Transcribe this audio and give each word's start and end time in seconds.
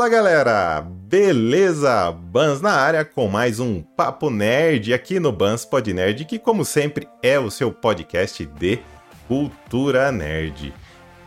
Fala 0.00 0.08
galera, 0.08 0.80
beleza? 0.80 2.10
Bans 2.10 2.62
na 2.62 2.72
área 2.72 3.04
com 3.04 3.28
mais 3.28 3.60
um 3.60 3.82
Papo 3.82 4.30
Nerd 4.30 4.94
aqui 4.94 5.20
no 5.20 5.30
Bans 5.30 5.66
Pod 5.66 5.92
Nerd, 5.92 6.24
que 6.24 6.38
como 6.38 6.64
sempre 6.64 7.06
é 7.22 7.38
o 7.38 7.50
seu 7.50 7.70
podcast 7.70 8.46
de 8.46 8.78
cultura 9.28 10.10
nerd. 10.10 10.72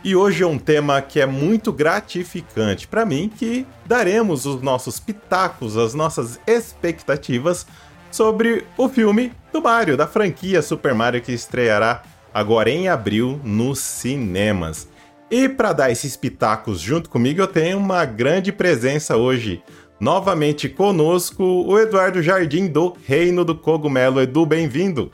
E 0.02 0.16
hoje 0.16 0.42
é 0.42 0.46
um 0.48 0.58
tema 0.58 1.00
que 1.00 1.20
é 1.20 1.24
muito 1.24 1.72
gratificante 1.72 2.88
para 2.88 3.06
mim, 3.06 3.30
que 3.32 3.64
daremos 3.86 4.44
os 4.44 4.60
nossos 4.60 4.98
pitacos, 4.98 5.76
as 5.76 5.94
nossas 5.94 6.40
expectativas 6.44 7.68
sobre 8.10 8.66
o 8.76 8.88
filme 8.88 9.32
do 9.52 9.62
Mario, 9.62 9.96
da 9.96 10.08
franquia 10.08 10.60
Super 10.60 10.94
Mario 10.94 11.22
que 11.22 11.30
estreará 11.30 12.02
agora 12.34 12.68
em 12.70 12.88
abril 12.88 13.40
nos 13.44 13.78
cinemas. 13.78 14.92
E 15.30 15.48
para 15.48 15.72
dar 15.72 15.90
esses 15.90 16.16
pitacos 16.16 16.80
junto 16.80 17.08
comigo, 17.08 17.40
eu 17.40 17.46
tenho 17.46 17.78
uma 17.78 18.04
grande 18.04 18.52
presença 18.52 19.16
hoje. 19.16 19.62
Novamente 19.98 20.68
conosco, 20.68 21.42
o 21.42 21.78
Eduardo 21.78 22.22
Jardim 22.22 22.66
do 22.66 22.94
Reino 23.06 23.44
do 23.44 23.54
Cogumelo. 23.54 24.20
Edu, 24.20 24.44
bem-vindo. 24.44 25.10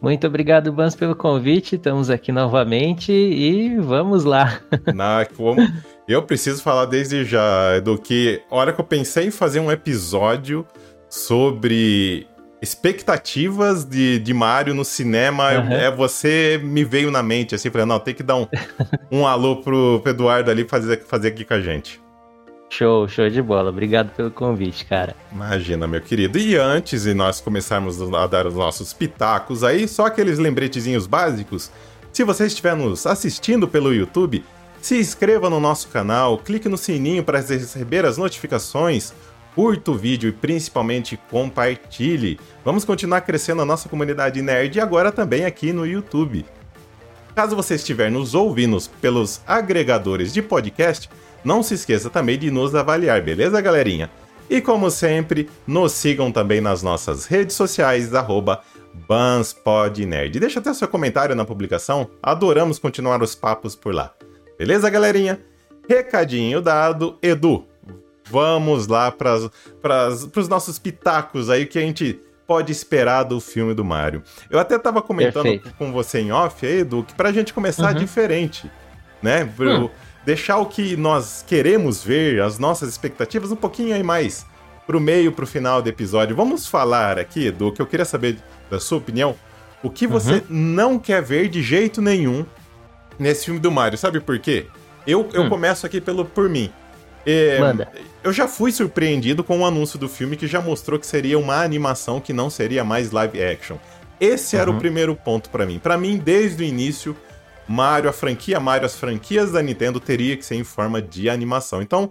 Muito 0.00 0.26
obrigado, 0.26 0.72
Bans, 0.72 0.94
pelo 0.94 1.16
convite. 1.16 1.74
Estamos 1.74 2.10
aqui 2.10 2.30
novamente 2.30 3.12
e 3.12 3.76
vamos 3.80 4.24
lá. 4.24 4.60
Na, 4.94 5.26
como... 5.36 5.60
Eu 6.06 6.22
preciso 6.22 6.62
falar 6.62 6.84
desde 6.84 7.24
já, 7.24 7.76
Edu, 7.76 7.98
que 7.98 8.40
a 8.48 8.54
hora 8.54 8.72
que 8.72 8.80
eu 8.80 8.84
pensei 8.84 9.26
em 9.26 9.30
fazer 9.32 9.58
um 9.58 9.72
episódio 9.72 10.64
sobre 11.10 12.28
expectativas 12.60 13.84
de, 13.84 14.18
de 14.18 14.34
Mario 14.34 14.74
no 14.74 14.84
cinema, 14.84 15.52
uhum. 15.52 15.72
é 15.72 15.90
você 15.90 16.60
me 16.62 16.84
veio 16.84 17.10
na 17.10 17.22
mente, 17.22 17.54
assim, 17.54 17.70
falando, 17.70 17.88
não, 17.88 18.00
tem 18.00 18.14
que 18.14 18.22
dar 18.22 18.36
um, 18.36 18.46
um 19.12 19.26
alô 19.26 19.56
pro, 19.56 20.00
pro 20.00 20.10
Eduardo 20.10 20.50
ali 20.50 20.64
fazer, 20.64 21.02
fazer 21.04 21.28
aqui 21.28 21.44
com 21.44 21.54
a 21.54 21.60
gente. 21.60 22.00
Show, 22.68 23.06
show 23.08 23.28
de 23.30 23.40
bola. 23.40 23.70
Obrigado 23.70 24.10
pelo 24.10 24.30
convite, 24.30 24.84
cara. 24.86 25.14
Imagina, 25.32 25.86
meu 25.86 26.00
querido. 26.00 26.36
E 26.38 26.56
antes 26.56 27.04
de 27.04 27.14
nós 27.14 27.40
começarmos 27.40 28.00
a 28.12 28.26
dar 28.26 28.46
os 28.46 28.54
nossos 28.54 28.92
pitacos 28.92 29.62
aí, 29.62 29.86
só 29.86 30.06
aqueles 30.06 30.38
lembretezinhos 30.38 31.06
básicos. 31.06 31.70
Se 32.12 32.24
você 32.24 32.46
estiver 32.46 32.74
nos 32.74 33.06
assistindo 33.06 33.68
pelo 33.68 33.94
YouTube, 33.94 34.44
se 34.80 34.98
inscreva 34.98 35.48
no 35.48 35.60
nosso 35.60 35.88
canal, 35.88 36.38
clique 36.38 36.68
no 36.68 36.76
sininho 36.76 37.22
para 37.22 37.40
receber 37.40 38.04
as 38.04 38.18
notificações 38.18 39.12
curta 39.56 39.90
o 39.90 39.94
vídeo 39.94 40.28
e 40.28 40.32
principalmente 40.32 41.18
compartilhe. 41.30 42.38
Vamos 42.62 42.84
continuar 42.84 43.22
crescendo 43.22 43.62
a 43.62 43.64
nossa 43.64 43.88
comunidade 43.88 44.42
nerd 44.42 44.76
e 44.76 44.80
agora 44.82 45.10
também 45.10 45.46
aqui 45.46 45.72
no 45.72 45.86
YouTube. 45.86 46.44
Caso 47.34 47.56
você 47.56 47.76
estiver 47.76 48.10
nos 48.10 48.34
ouvindo 48.34 48.76
pelos 49.00 49.40
agregadores 49.46 50.30
de 50.34 50.42
podcast, 50.42 51.08
não 51.42 51.62
se 51.62 51.72
esqueça 51.72 52.10
também 52.10 52.38
de 52.38 52.50
nos 52.50 52.74
avaliar, 52.74 53.22
beleza, 53.22 53.58
galerinha? 53.62 54.10
E 54.48 54.60
como 54.60 54.90
sempre, 54.90 55.48
nos 55.66 55.92
sigam 55.92 56.30
também 56.30 56.60
nas 56.60 56.82
nossas 56.82 57.24
redes 57.24 57.56
sociais, 57.56 58.14
arroba 58.14 58.60
BansPodNerd. 59.08 60.38
Deixa 60.38 60.60
até 60.60 60.72
seu 60.74 60.86
comentário 60.86 61.34
na 61.34 61.46
publicação, 61.46 62.10
adoramos 62.22 62.78
continuar 62.78 63.22
os 63.22 63.34
papos 63.34 63.74
por 63.74 63.94
lá. 63.94 64.12
Beleza, 64.58 64.90
galerinha? 64.90 65.40
Recadinho 65.88 66.60
dado, 66.60 67.18
Edu, 67.22 67.66
vamos 68.30 68.86
lá 68.86 69.10
para 69.10 69.36
os 70.36 70.48
nossos 70.48 70.78
pitacos 70.78 71.50
aí 71.50 71.66
que 71.66 71.78
a 71.78 71.82
gente 71.82 72.20
pode 72.46 72.70
esperar 72.70 73.24
do 73.24 73.40
filme 73.40 73.74
do 73.74 73.84
Mario. 73.84 74.22
Eu 74.48 74.58
até 74.58 74.78
tava 74.78 75.02
comentando 75.02 75.44
Perfeito. 75.44 75.74
com 75.76 75.92
você 75.92 76.20
em 76.20 76.32
off 76.32 76.64
aí, 76.64 76.80
Edu, 76.80 77.02
que 77.02 77.14
pra 77.14 77.32
gente 77.32 77.52
começar 77.52 77.92
uhum. 77.92 77.98
diferente, 77.98 78.70
né? 79.22 79.48
Hum. 79.58 79.88
Deixar 80.24 80.58
o 80.58 80.66
que 80.66 80.96
nós 80.96 81.44
queremos 81.46 82.02
ver, 82.02 82.40
as 82.40 82.58
nossas 82.58 82.88
expectativas, 82.88 83.50
um 83.52 83.56
pouquinho 83.56 83.94
aí 83.94 84.02
mais 84.02 84.46
pro 84.86 85.00
meio, 85.00 85.32
pro 85.32 85.46
final 85.46 85.82
do 85.82 85.88
episódio. 85.88 86.34
Vamos 86.36 86.66
falar 86.66 87.18
aqui, 87.18 87.46
Edu, 87.46 87.72
que 87.72 87.82
eu 87.82 87.86
queria 87.86 88.04
saber 88.04 88.38
da 88.70 88.78
sua 88.78 88.98
opinião, 88.98 89.34
o 89.82 89.90
que 89.90 90.06
você 90.06 90.34
uhum. 90.34 90.42
não 90.48 90.98
quer 90.98 91.22
ver 91.22 91.48
de 91.48 91.62
jeito 91.62 92.00
nenhum 92.00 92.44
nesse 93.18 93.46
filme 93.46 93.60
do 93.60 93.70
Mario. 93.70 93.98
Sabe 93.98 94.20
por 94.20 94.38
quê? 94.38 94.66
Eu, 95.06 95.28
eu 95.32 95.42
hum. 95.42 95.48
começo 95.48 95.86
aqui 95.86 96.00
pelo 96.00 96.24
por 96.24 96.48
mim. 96.48 96.72
É, 97.26 97.58
Manda. 97.58 97.88
Eu 98.22 98.32
já 98.32 98.46
fui 98.46 98.70
surpreendido 98.70 99.42
com 99.42 99.58
o 99.58 99.66
anúncio 99.66 99.98
do 99.98 100.08
filme 100.08 100.36
que 100.36 100.46
já 100.46 100.60
mostrou 100.60 100.98
que 100.98 101.06
seria 101.06 101.38
uma 101.38 101.62
animação 101.62 102.20
que 102.20 102.32
não 102.32 102.48
seria 102.48 102.84
mais 102.84 103.10
live 103.10 103.42
action. 103.42 103.76
Esse 104.20 104.56
uhum. 104.56 104.62
era 104.62 104.70
o 104.70 104.74
uhum. 104.74 104.78
primeiro 104.78 105.16
ponto 105.16 105.50
para 105.50 105.66
mim. 105.66 105.78
Para 105.78 105.98
mim, 105.98 106.16
desde 106.16 106.62
o 106.62 106.66
início, 106.66 107.16
Mario, 107.68 108.08
a 108.08 108.12
franquia 108.12 108.60
Mario, 108.60 108.86
as 108.86 108.96
franquias 108.96 109.52
da 109.52 109.60
Nintendo 109.60 109.98
teria 109.98 110.36
que 110.36 110.44
ser 110.44 110.54
em 110.54 110.64
forma 110.64 111.02
de 111.02 111.28
animação. 111.28 111.82
Então, 111.82 112.10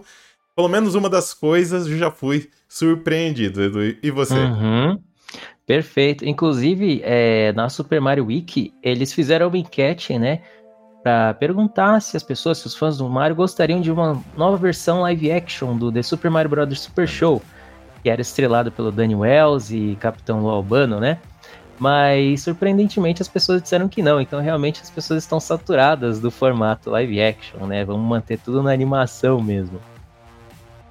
pelo 0.54 0.68
menos 0.68 0.94
uma 0.94 1.08
das 1.08 1.32
coisas 1.34 1.86
eu 1.86 1.96
já 1.96 2.10
fui 2.10 2.48
surpreendido, 2.68 3.62
Edu. 3.62 3.96
E 4.02 4.10
você? 4.10 4.34
Uhum. 4.34 4.98
Perfeito. 5.66 6.24
Inclusive, 6.24 7.00
é, 7.02 7.52
na 7.52 7.68
Super 7.68 8.00
Mario 8.00 8.26
Wiki, 8.26 8.72
eles 8.82 9.12
fizeram 9.12 9.48
uma 9.48 9.58
enquete, 9.58 10.18
né? 10.18 10.42
Para 11.06 11.34
perguntar 11.34 12.02
se 12.02 12.16
as 12.16 12.24
pessoas, 12.24 12.58
se 12.58 12.66
os 12.66 12.74
fãs 12.74 12.98
do 12.98 13.08
Mario 13.08 13.36
gostariam 13.36 13.80
de 13.80 13.92
uma 13.92 14.20
nova 14.36 14.56
versão 14.56 15.02
live 15.02 15.30
action 15.30 15.76
do 15.76 15.92
The 15.92 16.02
Super 16.02 16.28
Mario 16.28 16.50
Bros. 16.50 16.80
Super 16.80 17.06
Show, 17.06 17.40
que 18.02 18.10
era 18.10 18.20
estrelado 18.20 18.72
pelo 18.72 18.90
Danny 18.90 19.14
Wells 19.14 19.70
e 19.70 19.94
Capitão 20.00 20.40
Lu 20.40 20.48
Albano, 20.48 20.98
né? 20.98 21.20
Mas 21.78 22.42
surpreendentemente 22.42 23.22
as 23.22 23.28
pessoas 23.28 23.62
disseram 23.62 23.88
que 23.88 24.02
não, 24.02 24.20
então 24.20 24.40
realmente 24.40 24.82
as 24.82 24.90
pessoas 24.90 25.22
estão 25.22 25.38
saturadas 25.38 26.18
do 26.18 26.28
formato 26.28 26.90
live 26.90 27.22
action, 27.22 27.66
né? 27.66 27.84
Vamos 27.84 28.04
manter 28.04 28.40
tudo 28.40 28.60
na 28.60 28.72
animação 28.72 29.40
mesmo. 29.40 29.78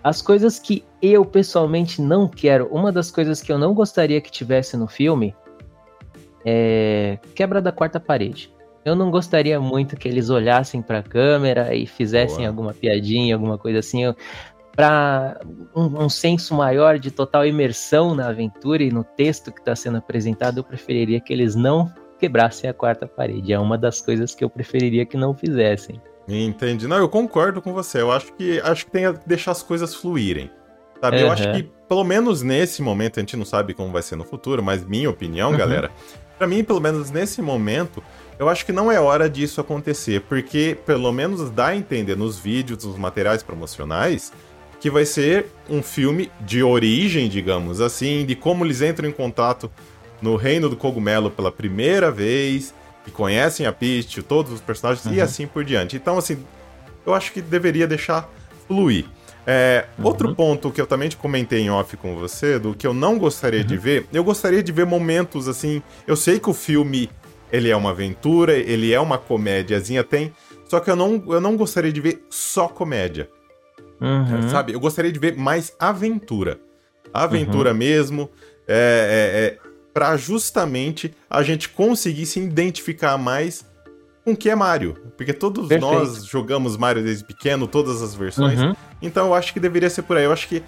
As 0.01 0.21
coisas 0.21 0.57
que 0.57 0.85
eu 1.01 1.25
pessoalmente 1.25 2.01
não 2.01 2.25
quero, 2.25 2.67
uma 2.67 2.89
das 2.89 3.11
coisas 3.11 3.41
que 3.41 3.51
eu 3.51 3.57
não 3.57 3.73
gostaria 3.73 4.21
que 4.21 4.31
tivesse 4.31 4.77
no 4.77 4.87
filme 4.87 5.35
é 6.45 7.19
quebra 7.35 7.61
da 7.61 7.73
quarta 7.73 7.99
parede. 7.99 8.54
Eu 8.85 8.95
não 8.95 9.09
gostaria 9.09 9.59
muito 9.59 9.97
que 9.97 10.07
eles 10.07 10.29
olhassem 10.29 10.79
para 10.79 10.99
a 10.99 11.03
câmera 11.03 11.73
e 11.73 11.87
fizessem 11.87 12.37
Boa. 12.37 12.49
alguma 12.49 12.73
piadinha, 12.73 13.33
alguma 13.33 13.57
coisa 13.57 13.79
assim, 13.79 14.03
para 14.75 15.39
um, 15.75 16.03
um, 16.03 16.09
senso 16.09 16.53
maior 16.53 16.99
de 16.99 17.09
total 17.09 17.47
imersão 17.47 18.13
na 18.13 18.27
aventura 18.27 18.83
e 18.83 18.91
no 18.91 19.03
texto 19.03 19.51
que 19.51 19.59
está 19.59 19.75
sendo 19.75 19.97
apresentado. 19.97 20.59
Eu 20.59 20.63
preferiria 20.63 21.19
que 21.19 21.33
eles 21.33 21.55
não 21.55 21.91
quebrassem 22.19 22.69
a 22.69 22.73
quarta 22.73 23.07
parede. 23.07 23.53
É 23.53 23.59
uma 23.59 23.77
das 23.77 24.01
coisas 24.01 24.35
que 24.35 24.43
eu 24.43 24.49
preferiria 24.49 25.03
que 25.03 25.17
não 25.17 25.33
fizessem. 25.33 25.99
Entendi. 26.27 26.87
Não, 26.87 26.97
eu 26.97 27.09
concordo 27.09 27.61
com 27.63 27.73
você. 27.73 28.01
Eu 28.01 28.11
acho 28.11 28.33
que 28.33 28.59
acho 28.61 28.85
que 28.85 28.91
tem 28.91 29.11
que 29.13 29.27
deixar 29.27 29.51
as 29.51 29.63
coisas 29.63 29.95
fluírem. 29.95 30.51
Sabe? 31.01 31.17
Uhum. 31.17 31.23
Eu 31.23 31.31
acho 31.31 31.51
que, 31.53 31.63
pelo 31.87 32.03
menos 32.03 32.41
nesse 32.43 32.81
momento, 32.81 33.19
a 33.19 33.21
gente 33.21 33.35
não 33.35 33.45
sabe 33.45 33.73
como 33.73 33.91
vai 33.91 34.01
ser 34.01 34.15
no 34.15 34.23
futuro, 34.23 34.61
mas 34.61 34.85
minha 34.85 35.09
opinião, 35.09 35.51
uhum. 35.51 35.57
galera, 35.57 35.91
para 36.37 36.47
mim, 36.47 36.63
pelo 36.63 36.81
menos 36.81 37.11
nesse 37.11 37.41
momento, 37.41 38.03
eu 38.37 38.49
acho 38.49 38.65
que 38.65 38.71
não 38.71 38.91
é 38.91 38.99
hora 38.99 39.29
disso 39.29 39.61
acontecer, 39.61 40.21
porque 40.21 40.77
pelo 40.85 41.11
menos 41.11 41.49
dá 41.49 41.67
a 41.67 41.75
entender 41.75 42.15
nos 42.15 42.37
vídeos, 42.37 42.83
nos 42.83 42.97
materiais 42.97 43.41
promocionais, 43.43 44.31
que 44.79 44.89
vai 44.89 45.05
ser 45.05 45.47
um 45.69 45.81
filme 45.81 46.31
de 46.41 46.61
origem, 46.61 47.29
digamos 47.29 47.81
assim, 47.81 48.25
de 48.25 48.35
como 48.35 48.65
eles 48.65 48.81
entram 48.81 49.07
em 49.07 49.11
contato 49.11 49.71
no 50.21 50.35
reino 50.35 50.69
do 50.69 50.75
cogumelo 50.75 51.31
pela 51.31 51.51
primeira 51.51 52.11
vez, 52.11 52.73
e 53.07 53.11
conhecem 53.11 53.65
a 53.65 53.71
Peach, 53.71 54.21
todos 54.23 54.51
os 54.51 54.61
personagens 54.61 55.05
uhum. 55.05 55.13
e 55.13 55.21
assim 55.21 55.45
por 55.47 55.63
diante. 55.63 55.95
Então, 55.95 56.17
assim, 56.17 56.37
eu 57.05 57.13
acho 57.13 57.31
que 57.31 57.41
deveria 57.41 57.87
deixar 57.87 58.29
fluir. 58.67 59.05
É, 59.47 59.85
uhum. 59.97 60.05
Outro 60.05 60.33
ponto 60.33 60.71
que 60.71 60.81
eu 60.81 60.87
também 60.87 61.07
te 61.07 61.15
comentei 61.15 61.61
em 61.61 61.69
off 61.69 61.95
com 61.97 62.15
você, 62.15 62.57
do 62.57 62.73
que 62.73 62.87
eu 62.87 62.93
não 62.93 63.19
gostaria 63.19 63.61
uhum. 63.61 63.67
de 63.67 63.77
ver, 63.77 64.07
eu 64.11 64.23
gostaria 64.23 64.63
de 64.63 64.71
ver 64.71 64.85
momentos 64.85 65.47
assim. 65.47 65.83
Eu 66.07 66.15
sei 66.15 66.39
que 66.39 66.49
o 66.49 66.53
filme 66.53 67.09
ele 67.51 67.69
é 67.69 67.75
uma 67.75 67.91
aventura, 67.91 68.53
ele 68.53 68.93
é 68.93 68.99
uma 68.99 69.17
comédiazinha, 69.17 70.03
tem. 70.03 70.33
Só 70.65 70.79
que 70.79 70.89
eu 70.89 70.95
não, 70.95 71.23
eu 71.27 71.39
não 71.39 71.55
gostaria 71.55 71.91
de 71.91 72.01
ver 72.01 72.25
só 72.29 72.67
comédia. 72.67 73.29
Uhum. 74.01 74.49
Sabe? 74.49 74.73
Eu 74.73 74.79
gostaria 74.79 75.11
de 75.11 75.19
ver 75.19 75.35
mais 75.37 75.73
aventura. 75.79 76.59
Aventura 77.13 77.71
uhum. 77.71 77.77
mesmo. 77.77 78.29
É, 78.67 79.57
é, 79.57 79.67
é, 79.67 79.69
para 79.93 80.17
justamente 80.17 81.13
a 81.29 81.41
gente 81.43 81.69
conseguir 81.69 82.25
se 82.25 82.39
identificar 82.39 83.17
mais 83.17 83.65
com 84.25 84.31
o 84.31 84.35
que 84.35 84.49
é 84.49 84.55
Mario. 84.55 84.97
Porque 85.15 85.31
todos 85.31 85.69
Perfeito. 85.69 85.93
nós 85.93 86.25
jogamos 86.25 86.75
Mario 86.75 87.03
desde 87.03 87.23
pequeno, 87.23 87.67
todas 87.67 88.01
as 88.01 88.13
versões. 88.13 88.59
Uhum. 88.59 88.75
Então 89.01 89.27
eu 89.27 89.33
acho 89.33 89.53
que 89.53 89.59
deveria 89.59 89.89
ser 89.89 90.01
por 90.01 90.17
aí. 90.17 90.25
Eu 90.25 90.33
acho 90.33 90.47
que. 90.47 90.63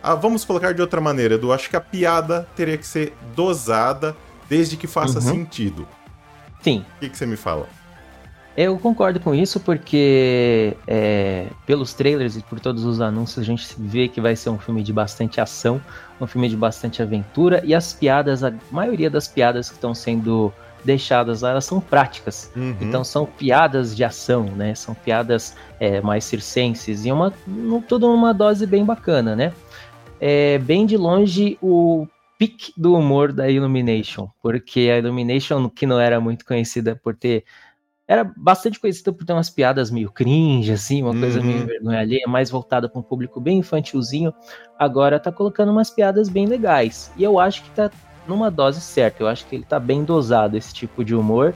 Ah, 0.00 0.14
vamos 0.14 0.44
colocar 0.44 0.72
de 0.72 0.80
outra 0.80 1.00
maneira, 1.00 1.34
Edu. 1.34 1.48
Eu 1.48 1.52
acho 1.52 1.68
que 1.68 1.74
a 1.74 1.80
piada 1.80 2.46
teria 2.54 2.78
que 2.78 2.86
ser 2.86 3.12
dosada 3.34 4.16
desde 4.48 4.76
que 4.76 4.86
faça 4.86 5.18
uhum. 5.18 5.24
sentido. 5.24 5.88
Sim. 6.68 6.84
O 6.96 7.00
que, 7.00 7.08
que 7.08 7.16
você 7.16 7.26
me 7.26 7.36
fala? 7.36 7.66
Eu 8.56 8.76
concordo 8.76 9.20
com 9.20 9.34
isso 9.34 9.60
porque 9.60 10.76
é, 10.86 11.46
pelos 11.64 11.94
trailers 11.94 12.36
e 12.36 12.42
por 12.42 12.58
todos 12.58 12.84
os 12.84 13.00
anúncios 13.00 13.38
a 13.38 13.46
gente 13.46 13.64
vê 13.78 14.08
que 14.08 14.20
vai 14.20 14.34
ser 14.34 14.50
um 14.50 14.58
filme 14.58 14.82
de 14.82 14.92
bastante 14.92 15.40
ação, 15.40 15.80
um 16.20 16.26
filme 16.26 16.48
de 16.48 16.56
bastante 16.56 17.00
aventura 17.00 17.62
e 17.64 17.72
as 17.72 17.92
piadas, 17.92 18.42
a 18.42 18.52
maioria 18.70 19.08
das 19.08 19.28
piadas 19.28 19.68
que 19.68 19.76
estão 19.76 19.94
sendo 19.94 20.52
deixadas 20.84 21.42
lá, 21.42 21.50
elas 21.50 21.64
são 21.64 21.80
práticas. 21.80 22.50
Uhum. 22.56 22.76
Então 22.80 23.04
são 23.04 23.24
piadas 23.24 23.94
de 23.94 24.02
ação, 24.02 24.44
né? 24.44 24.74
São 24.74 24.92
piadas 24.92 25.56
é, 25.78 26.00
mais 26.00 26.24
circenses 26.24 27.06
e 27.06 27.12
uma, 27.12 27.32
tudo 27.86 28.12
uma 28.12 28.34
dose 28.34 28.66
bem 28.66 28.84
bacana, 28.84 29.36
né? 29.36 29.52
É 30.20 30.58
bem 30.58 30.84
de 30.84 30.96
longe 30.96 31.56
o 31.62 32.08
pique 32.38 32.72
do 32.76 32.94
humor 32.94 33.32
da 33.32 33.50
Illumination, 33.50 34.28
porque 34.40 34.88
a 34.92 34.98
Illumination, 34.98 35.68
que 35.68 35.84
não 35.84 36.00
era 36.00 36.20
muito 36.20 36.44
conhecida 36.44 36.94
por 36.96 37.14
ter 37.14 37.44
era 38.08 38.24
bastante 38.24 38.80
conhecida 38.80 39.12
por 39.12 39.22
ter 39.26 39.34
umas 39.34 39.50
piadas 39.50 39.90
meio 39.90 40.10
cringe, 40.10 40.72
assim, 40.72 41.02
uma 41.02 41.10
uhum. 41.10 41.20
coisa 41.20 41.42
meio 41.42 41.60
uhum. 41.60 41.66
vergonha 41.66 42.00
alheia, 42.00 42.26
mais 42.26 42.50
voltada 42.50 42.88
para 42.88 42.98
um 42.98 43.02
público 43.02 43.38
bem 43.38 43.58
infantilzinho. 43.58 44.32
Agora 44.78 45.20
tá 45.20 45.30
colocando 45.30 45.70
umas 45.70 45.90
piadas 45.90 46.30
bem 46.30 46.46
legais. 46.46 47.12
E 47.18 47.22
eu 47.22 47.38
acho 47.38 47.62
que 47.62 47.70
tá 47.72 47.90
numa 48.26 48.50
dose 48.50 48.80
certa. 48.80 49.22
Eu 49.22 49.28
acho 49.28 49.44
que 49.46 49.54
ele 49.54 49.64
tá 49.64 49.78
bem 49.78 50.04
dosado 50.04 50.56
esse 50.56 50.72
tipo 50.72 51.04
de 51.04 51.14
humor. 51.14 51.54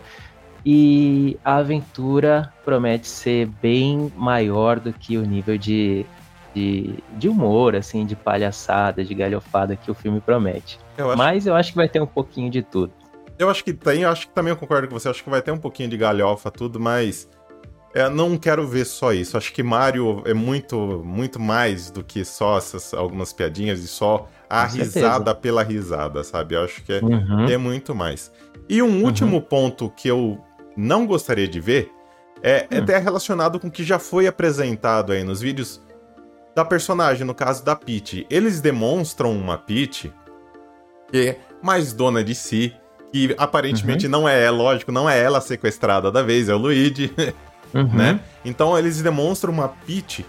E 0.64 1.38
a 1.42 1.56
aventura 1.56 2.52
promete 2.66 3.08
ser 3.08 3.46
bem 3.46 4.12
maior 4.14 4.78
do 4.78 4.92
que 4.92 5.16
o 5.16 5.22
nível 5.24 5.56
de, 5.56 6.04
de, 6.54 6.94
de 7.16 7.28
humor, 7.28 7.74
assim, 7.74 8.04
de 8.04 8.14
palhaçada, 8.14 9.04
de 9.04 9.14
galhofada 9.14 9.76
que 9.76 9.90
o 9.90 9.94
filme 9.94 10.20
promete. 10.20 10.78
Eu 10.96 11.08
acho... 11.08 11.18
Mas 11.18 11.46
eu 11.46 11.54
acho 11.54 11.70
que 11.70 11.76
vai 11.76 11.88
ter 11.88 12.00
um 12.00 12.06
pouquinho 12.06 12.50
de 12.50 12.62
tudo. 12.62 12.92
Eu 13.38 13.50
acho 13.50 13.64
que 13.64 13.72
tem, 13.72 14.02
eu 14.02 14.10
acho 14.10 14.28
que 14.28 14.34
também 14.34 14.50
eu 14.50 14.56
concordo 14.56 14.86
com 14.88 14.98
você, 14.98 15.08
acho 15.08 15.24
que 15.24 15.30
vai 15.30 15.42
ter 15.42 15.50
um 15.50 15.58
pouquinho 15.58 15.88
de 15.88 15.96
galhofa, 15.96 16.50
tudo, 16.50 16.78
mas. 16.78 17.28
É, 17.94 18.08
não 18.08 18.38
quero 18.38 18.66
ver 18.66 18.86
só 18.86 19.12
isso. 19.12 19.36
Acho 19.36 19.52
que 19.52 19.62
Mario 19.62 20.22
é 20.24 20.32
muito, 20.32 21.02
muito 21.04 21.38
mais 21.38 21.90
do 21.90 22.02
que 22.02 22.24
só 22.24 22.56
essas 22.56 22.94
algumas 22.94 23.34
piadinhas 23.34 23.80
e 23.80 23.86
só 23.86 24.30
a 24.48 24.66
com 24.66 24.76
risada 24.76 25.14
certeza. 25.16 25.34
pela 25.34 25.62
risada, 25.62 26.24
sabe? 26.24 26.54
Eu 26.54 26.64
acho 26.64 26.82
que 26.82 26.90
é, 26.90 27.00
uhum. 27.02 27.44
é 27.50 27.58
muito 27.58 27.94
mais. 27.94 28.32
E 28.66 28.80
um 28.80 28.86
uhum. 28.86 29.04
último 29.04 29.42
ponto 29.42 29.90
que 29.90 30.08
eu 30.08 30.38
não 30.74 31.06
gostaria 31.06 31.46
de 31.46 31.60
ver 31.60 31.90
é, 32.42 32.66
é 32.70 32.76
uhum. 32.76 32.82
até 32.82 32.96
relacionado 32.96 33.60
com 33.60 33.68
o 33.68 33.70
que 33.70 33.84
já 33.84 33.98
foi 33.98 34.26
apresentado 34.26 35.12
aí 35.12 35.22
nos 35.22 35.42
vídeos 35.42 35.82
da 36.54 36.64
personagem, 36.64 37.26
no 37.26 37.34
caso 37.34 37.64
da 37.64 37.74
Peach. 37.74 38.26
Eles 38.28 38.60
demonstram 38.60 39.32
uma 39.32 39.56
Peach 39.56 40.12
que 41.12 41.28
é 41.28 41.38
mais 41.62 41.92
dona 41.92 42.24
de 42.24 42.34
si, 42.34 42.74
que 43.12 43.34
aparentemente 43.36 44.06
uhum. 44.06 44.12
não 44.12 44.28
é, 44.28 44.50
lógico, 44.50 44.90
não 44.90 45.08
é 45.08 45.22
ela 45.22 45.40
sequestrada 45.42 46.10
da 46.10 46.22
vez, 46.22 46.48
é 46.48 46.54
o 46.54 46.58
Luigi, 46.58 47.12
uhum. 47.74 47.94
né? 47.94 48.20
Então 48.42 48.76
eles 48.78 49.02
demonstram 49.02 49.52
uma 49.52 49.68
Peach 49.68 50.24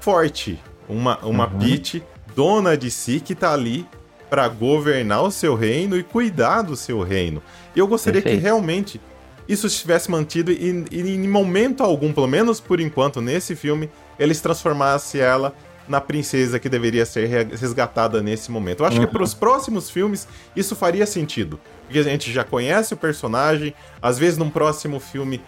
forte, 0.00 0.58
uma, 0.88 1.18
uma 1.18 1.46
uhum. 1.46 1.58
Peach 1.58 2.02
dona 2.34 2.76
de 2.76 2.90
si 2.90 3.20
que 3.20 3.34
tá 3.34 3.52
ali 3.52 3.86
para 4.30 4.48
governar 4.48 5.22
o 5.22 5.30
seu 5.30 5.54
reino 5.54 5.96
e 5.98 6.02
cuidar 6.02 6.62
do 6.62 6.74
seu 6.74 7.02
reino. 7.02 7.42
E 7.76 7.78
eu 7.78 7.86
gostaria 7.86 8.22
Perfeito. 8.22 8.40
que 8.40 8.42
realmente 8.42 9.00
isso 9.46 9.66
estivesse 9.66 10.10
mantido 10.10 10.50
e, 10.50 10.86
e 10.90 11.00
em 11.00 11.28
momento 11.28 11.82
algum, 11.82 12.10
pelo 12.10 12.26
menos 12.26 12.58
por 12.58 12.80
enquanto 12.80 13.20
nesse 13.20 13.54
filme, 13.54 13.90
eles 14.18 14.40
transformassem 14.40 15.20
ela 15.20 15.54
na 15.88 16.00
princesa 16.00 16.58
que 16.58 16.68
deveria 16.68 17.04
ser 17.04 17.26
resgatada 17.26 18.22
nesse 18.22 18.50
momento. 18.50 18.80
Eu 18.80 18.86
acho 18.86 18.98
uhum. 18.98 19.06
que 19.06 19.12
para 19.12 19.22
os 19.22 19.34
próximos 19.34 19.90
filmes 19.90 20.28
isso 20.54 20.76
faria 20.76 21.06
sentido, 21.06 21.58
porque 21.84 21.98
a 21.98 22.02
gente 22.02 22.32
já 22.32 22.44
conhece 22.44 22.94
o 22.94 22.96
personagem, 22.96 23.74
às 24.00 24.18
vezes 24.18 24.38
num 24.38 24.50
próximo 24.50 25.00
filme 25.00 25.40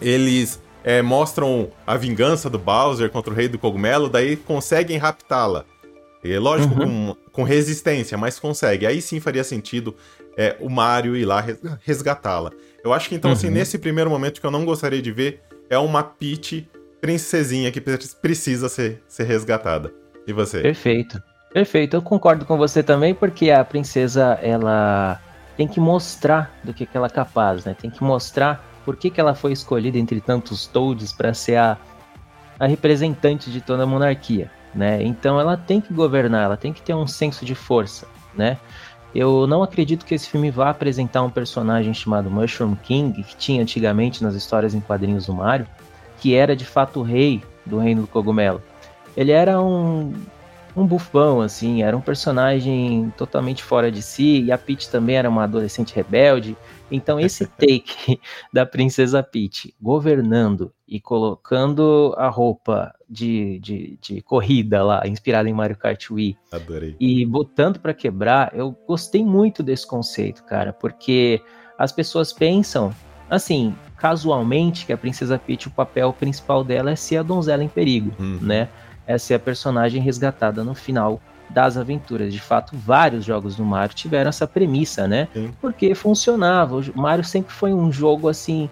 eles 0.00 0.60
é, 0.82 1.02
mostram 1.02 1.70
a 1.86 1.96
vingança 1.96 2.48
do 2.48 2.58
Bowser 2.58 3.10
contra 3.10 3.32
o 3.32 3.36
Rei 3.36 3.48
do 3.48 3.58
Cogumelo, 3.58 4.08
daí 4.08 4.36
conseguem 4.36 4.96
raptá-la. 4.96 5.64
É 6.22 6.38
lógico, 6.38 6.74
uhum. 6.74 7.14
com, 7.14 7.16
com, 7.32 7.42
resistência, 7.42 8.16
mas 8.18 8.38
consegue. 8.38 8.86
Aí 8.86 9.00
sim 9.00 9.20
faria 9.20 9.42
sentido 9.42 9.94
é, 10.36 10.54
o 10.60 10.68
Mario 10.68 11.16
ir 11.16 11.24
lá 11.24 11.44
resgatá-la. 11.82 12.50
Eu 12.84 12.92
acho 12.92 13.08
que 13.08 13.14
então, 13.14 13.30
assim, 13.30 13.46
uhum. 13.46 13.52
assim, 13.52 13.58
nesse 13.58 13.78
primeiro 13.78 14.10
momento 14.10 14.38
que 14.38 14.46
eu 14.46 14.50
não 14.50 14.64
gostaria 14.64 15.00
de 15.00 15.10
ver 15.10 15.42
é 15.70 15.78
uma 15.78 16.02
Peach 16.02 16.68
princesinha 17.00 17.70
que 17.72 17.80
precisa 17.80 18.68
ser, 18.68 19.02
ser 19.08 19.24
resgatada. 19.24 19.92
E 20.26 20.32
você? 20.32 20.60
Perfeito. 20.60 21.22
Perfeito. 21.52 21.96
Eu 21.96 22.02
concordo 22.02 22.44
com 22.44 22.56
você 22.56 22.82
também, 22.82 23.14
porque 23.14 23.50
a 23.50 23.64
princesa, 23.64 24.38
ela 24.42 25.20
tem 25.56 25.66
que 25.66 25.80
mostrar 25.80 26.54
do 26.62 26.72
que, 26.72 26.86
que 26.86 26.96
ela 26.96 27.06
é 27.06 27.10
capaz, 27.10 27.64
né? 27.64 27.74
Tem 27.78 27.90
que 27.90 28.02
mostrar 28.02 28.64
por 28.84 28.96
que, 28.96 29.10
que 29.10 29.20
ela 29.20 29.34
foi 29.34 29.52
escolhida 29.52 29.98
entre 29.98 30.20
tantos 30.20 30.66
Toads 30.66 31.12
para 31.12 31.34
ser 31.34 31.56
a, 31.56 31.76
a 32.58 32.66
representante 32.66 33.50
de 33.50 33.60
toda 33.60 33.82
a 33.82 33.86
monarquia, 33.86 34.50
né? 34.74 35.02
Então 35.02 35.40
ela 35.40 35.56
tem 35.56 35.80
que 35.80 35.92
governar, 35.92 36.44
ela 36.44 36.56
tem 36.56 36.72
que 36.72 36.80
ter 36.80 36.94
um 36.94 37.06
senso 37.06 37.44
de 37.44 37.54
força, 37.54 38.06
né? 38.34 38.58
Eu 39.14 39.46
não 39.46 39.62
acredito 39.62 40.06
que 40.06 40.14
esse 40.14 40.30
filme 40.30 40.50
vá 40.50 40.70
apresentar 40.70 41.22
um 41.22 41.30
personagem 41.30 41.92
chamado 41.92 42.30
Mushroom 42.30 42.76
King, 42.76 43.22
que 43.22 43.36
tinha 43.36 43.60
antigamente 43.60 44.22
nas 44.22 44.34
histórias 44.34 44.72
em 44.72 44.80
quadrinhos 44.80 45.26
do 45.26 45.34
Mario, 45.34 45.66
que 46.20 46.34
era 46.34 46.54
de 46.54 46.64
fato 46.64 47.00
o 47.00 47.02
rei 47.02 47.42
do 47.64 47.78
reino 47.78 48.02
do 48.02 48.06
cogumelo. 48.06 48.62
Ele 49.16 49.32
era 49.32 49.60
um, 49.60 50.12
um 50.76 50.86
bufão, 50.86 51.40
assim, 51.40 51.82
era 51.82 51.96
um 51.96 52.00
personagem 52.00 53.12
totalmente 53.16 53.62
fora 53.62 53.90
de 53.90 54.02
si, 54.02 54.42
e 54.42 54.52
a 54.52 54.58
Peach 54.58 54.88
também 54.88 55.16
era 55.16 55.28
uma 55.28 55.44
adolescente 55.44 55.94
rebelde. 55.94 56.56
Então, 56.90 57.18
esse 57.18 57.46
take 57.58 58.20
da 58.52 58.66
Princesa 58.66 59.22
Peach 59.22 59.74
governando 59.80 60.72
e 60.86 61.00
colocando 61.00 62.14
a 62.16 62.28
roupa 62.28 62.94
de, 63.08 63.58
de, 63.60 63.98
de 64.00 64.20
corrida 64.22 64.84
lá, 64.84 65.02
inspirada 65.06 65.48
em 65.48 65.54
Mario 65.54 65.76
Kart 65.76 66.10
Wii, 66.10 66.36
Adorei. 66.52 66.96
e 67.00 67.24
botando 67.24 67.78
para 67.78 67.94
quebrar, 67.94 68.52
eu 68.54 68.76
gostei 68.86 69.24
muito 69.24 69.62
desse 69.62 69.86
conceito, 69.86 70.44
cara, 70.44 70.72
porque 70.72 71.40
as 71.78 71.92
pessoas 71.92 72.32
pensam, 72.32 72.92
assim, 73.28 73.74
casualmente 74.00 74.86
que 74.86 74.92
a 74.94 74.96
Princesa 74.96 75.38
Peach, 75.38 75.68
o 75.68 75.70
papel 75.70 76.10
principal 76.14 76.64
dela 76.64 76.90
é 76.90 76.96
ser 76.96 77.18
a 77.18 77.22
donzela 77.22 77.62
em 77.62 77.68
perigo, 77.68 78.10
uhum. 78.18 78.38
né? 78.40 78.68
É 79.06 79.18
ser 79.18 79.34
a 79.34 79.38
personagem 79.38 80.00
resgatada 80.00 80.64
no 80.64 80.74
final 80.74 81.20
das 81.50 81.76
aventuras. 81.76 82.32
De 82.32 82.40
fato, 82.40 82.74
vários 82.74 83.26
jogos 83.26 83.56
do 83.56 83.64
Mario 83.64 83.94
tiveram 83.94 84.30
essa 84.30 84.46
premissa, 84.46 85.06
né? 85.06 85.28
Sim. 85.34 85.52
Porque 85.60 85.94
funcionava. 85.94 86.76
O 86.76 86.98
Mario 86.98 87.24
sempre 87.24 87.52
foi 87.52 87.74
um 87.74 87.92
jogo 87.92 88.28
assim 88.28 88.70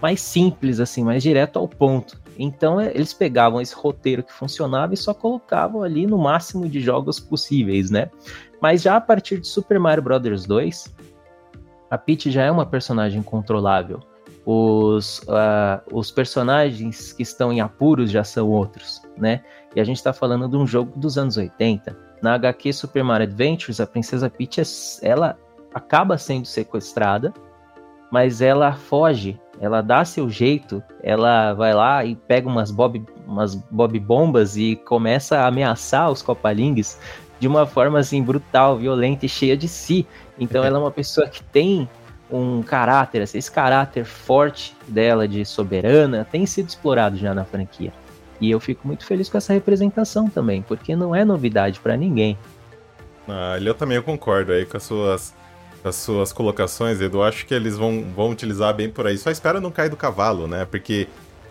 mais 0.00 0.22
simples, 0.22 0.80
assim, 0.80 1.04
mais 1.04 1.22
direto 1.22 1.58
ao 1.58 1.68
ponto. 1.68 2.18
Então 2.38 2.80
é, 2.80 2.90
eles 2.94 3.12
pegavam 3.12 3.60
esse 3.60 3.74
roteiro 3.74 4.22
que 4.22 4.32
funcionava 4.32 4.94
e 4.94 4.96
só 4.96 5.12
colocavam 5.12 5.82
ali 5.82 6.06
no 6.06 6.16
máximo 6.16 6.66
de 6.66 6.80
jogos 6.80 7.20
possíveis, 7.20 7.90
né? 7.90 8.08
Mas 8.62 8.80
já 8.80 8.96
a 8.96 9.00
partir 9.00 9.40
de 9.40 9.46
Super 9.46 9.78
Mario 9.78 10.02
Bros. 10.02 10.46
2, 10.46 10.94
a 11.90 11.98
Peach 11.98 12.30
já 12.30 12.44
é 12.44 12.50
uma 12.50 12.64
personagem 12.64 13.22
controlável 13.22 14.00
os, 14.44 15.18
uh, 15.20 15.80
os 15.92 16.10
personagens 16.10 17.12
que 17.12 17.22
estão 17.22 17.52
em 17.52 17.60
apuros 17.60 18.10
já 18.10 18.24
são 18.24 18.48
outros, 18.48 19.02
né? 19.16 19.42
E 19.74 19.80
a 19.80 19.84
gente 19.84 19.96
está 19.96 20.12
falando 20.12 20.48
de 20.48 20.56
um 20.56 20.66
jogo 20.66 20.92
dos 20.96 21.18
anos 21.18 21.36
80. 21.36 21.96
Na 22.22 22.34
HQ 22.34 22.72
Super 22.72 23.04
Mario 23.04 23.26
Adventures, 23.26 23.80
a 23.80 23.86
Princesa 23.86 24.28
Peach, 24.28 24.62
ela 25.02 25.38
acaba 25.74 26.18
sendo 26.18 26.46
sequestrada, 26.46 27.32
mas 28.10 28.40
ela 28.40 28.72
foge, 28.72 29.40
ela 29.60 29.80
dá 29.80 30.04
seu 30.04 30.28
jeito, 30.28 30.82
ela 31.02 31.54
vai 31.54 31.72
lá 31.72 32.04
e 32.04 32.16
pega 32.16 32.48
umas 32.48 32.70
bob, 32.70 33.04
umas 33.26 33.54
bob 33.54 33.98
bombas 34.00 34.56
e 34.56 34.76
começa 34.76 35.38
a 35.38 35.46
ameaçar 35.46 36.10
os 36.10 36.20
Copalings 36.22 36.98
de 37.38 37.46
uma 37.46 37.66
forma 37.66 37.98
assim 37.98 38.22
brutal, 38.22 38.76
violenta 38.76 39.24
e 39.26 39.28
cheia 39.28 39.56
de 39.56 39.68
si. 39.68 40.06
Então 40.38 40.64
ela 40.64 40.78
é 40.78 40.80
uma 40.80 40.90
pessoa 40.90 41.28
que 41.28 41.42
tem 41.44 41.88
um 42.32 42.62
caráter, 42.62 43.22
assim, 43.22 43.38
esse 43.38 43.50
caráter 43.50 44.04
forte 44.04 44.76
dela 44.86 45.26
de 45.26 45.44
soberana 45.44 46.26
tem 46.30 46.46
sido 46.46 46.68
explorado 46.68 47.16
já 47.16 47.34
na 47.34 47.44
franquia. 47.44 47.92
E 48.40 48.50
eu 48.50 48.58
fico 48.58 48.86
muito 48.86 49.04
feliz 49.04 49.28
com 49.28 49.36
essa 49.36 49.52
representação 49.52 50.28
também, 50.28 50.62
porque 50.62 50.96
não 50.96 51.14
é 51.14 51.24
novidade 51.24 51.78
para 51.80 51.96
ninguém. 51.96 52.38
Ah, 53.28 53.58
eu 53.60 53.74
também 53.74 54.00
concordo 54.00 54.52
aí 54.52 54.64
com 54.64 54.76
as 54.76 54.82
suas, 54.82 55.34
as 55.84 55.96
suas 55.96 56.32
colocações, 56.32 57.00
Edu. 57.00 57.22
Acho 57.22 57.44
que 57.44 57.52
eles 57.52 57.76
vão, 57.76 58.04
vão 58.16 58.30
utilizar 58.30 58.74
bem 58.74 58.88
por 58.88 59.06
aí. 59.06 59.18
Só 59.18 59.30
espera 59.30 59.60
não 59.60 59.70
cair 59.70 59.90
do 59.90 59.96
cavalo, 59.96 60.46
né? 60.46 60.64
Porque 60.64 61.06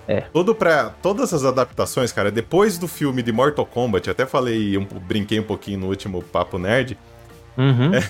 é. 0.09 0.21
Todo 0.33 0.55
pra, 0.55 0.89
todas 1.03 1.31
as 1.36 1.45
adaptações, 1.45 2.12
cara, 2.12 2.31
depois 2.31 2.79
do 2.79 2.88
filme 2.88 3.21
de 3.21 3.31
Mortal 3.31 3.63
Kombat, 3.63 4.09
até 4.09 4.25
falei, 4.25 4.75
um, 4.75 4.83
brinquei 4.83 5.39
um 5.39 5.43
pouquinho 5.43 5.81
no 5.81 5.88
último 5.88 6.24
Papo 6.24 6.57
Nerd. 6.57 6.98
Uhum. 7.55 7.93
É, 7.93 8.09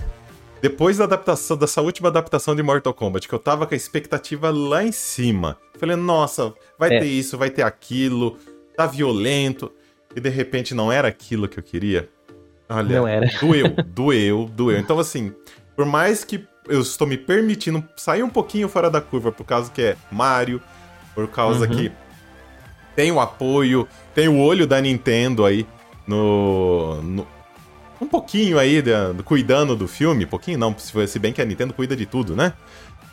depois 0.62 0.98
da 0.98 1.06
adaptação, 1.06 1.56
dessa 1.56 1.82
última 1.82 2.10
adaptação 2.10 2.56
de 2.56 2.62
Mortal 2.62 2.94
Kombat, 2.94 3.28
que 3.28 3.34
eu 3.34 3.40
tava 3.40 3.66
com 3.66 3.74
a 3.74 3.78
expectativa 3.78 4.52
lá 4.52 4.84
em 4.84 4.92
cima. 4.92 5.58
Falei, 5.78 5.96
nossa, 5.96 6.54
vai 6.78 6.96
é. 6.96 7.00
ter 7.00 7.06
isso, 7.06 7.38
vai 7.38 7.50
ter 7.50 7.64
aquilo, 7.64 8.38
tá 8.76 8.86
violento. 8.86 9.72
E 10.16 10.20
de 10.20 10.30
repente 10.30 10.74
não 10.74 10.92
era 10.92 11.08
aquilo 11.08 11.48
que 11.48 11.60
eu 11.60 11.64
queria. 11.64 12.10
Olha, 12.68 12.98
não 12.98 13.08
era. 13.08 13.28
doeu, 13.40 13.76
doeu, 13.88 14.50
doeu. 14.54 14.78
Então, 14.78 15.00
assim, 15.00 15.34
por 15.76 15.86
mais 15.86 16.24
que 16.24 16.46
eu 16.68 16.82
estou 16.82 17.08
me 17.08 17.18
permitindo 17.18 17.84
sair 17.96 18.22
um 18.22 18.30
pouquinho 18.30 18.68
fora 18.68 18.90
da 18.90 19.00
curva, 19.00 19.32
por 19.32 19.46
causa 19.46 19.72
que 19.72 19.82
é 19.82 19.98
Mario, 20.12 20.62
por 21.16 21.28
causa 21.28 21.66
uhum. 21.66 21.76
que 21.76 21.92
tem 22.96 23.12
o 23.12 23.20
apoio, 23.20 23.88
tem 24.14 24.28
o 24.28 24.40
olho 24.40 24.68
da 24.68 24.82
Nintendo 24.82 25.46
aí 25.46 25.66
no, 26.06 27.02
no 27.02 27.28
um 28.02 28.08
pouquinho 28.08 28.58
aí 28.58 28.82
de, 28.82 28.92
cuidando 29.24 29.76
do 29.76 29.88
filme, 29.88 30.26
pouquinho 30.26 30.58
não, 30.58 30.76
se 30.78 31.20
bem 31.20 31.34
que 31.34 31.42
a 31.42 31.46
Nintendo 31.46 31.74
cuida 31.74 31.96
de 31.96 32.06
tudo, 32.06 32.36
né? 32.36 32.54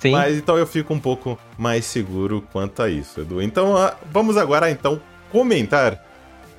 Sim. 0.01 0.13
Mas 0.13 0.37
então 0.37 0.57
eu 0.57 0.67
fico 0.67 0.93
um 0.93 1.01
pouco 1.01 1.39
mais 1.57 1.85
seguro 1.85 2.47
quanto 2.53 2.83
a 2.83 2.89
isso, 2.89 3.21
Edu. 3.21 3.41
Então 3.41 3.75
uh, 3.75 3.93
vamos 4.13 4.37
agora 4.37 4.71
então 4.71 5.01
comentar. 5.31 6.05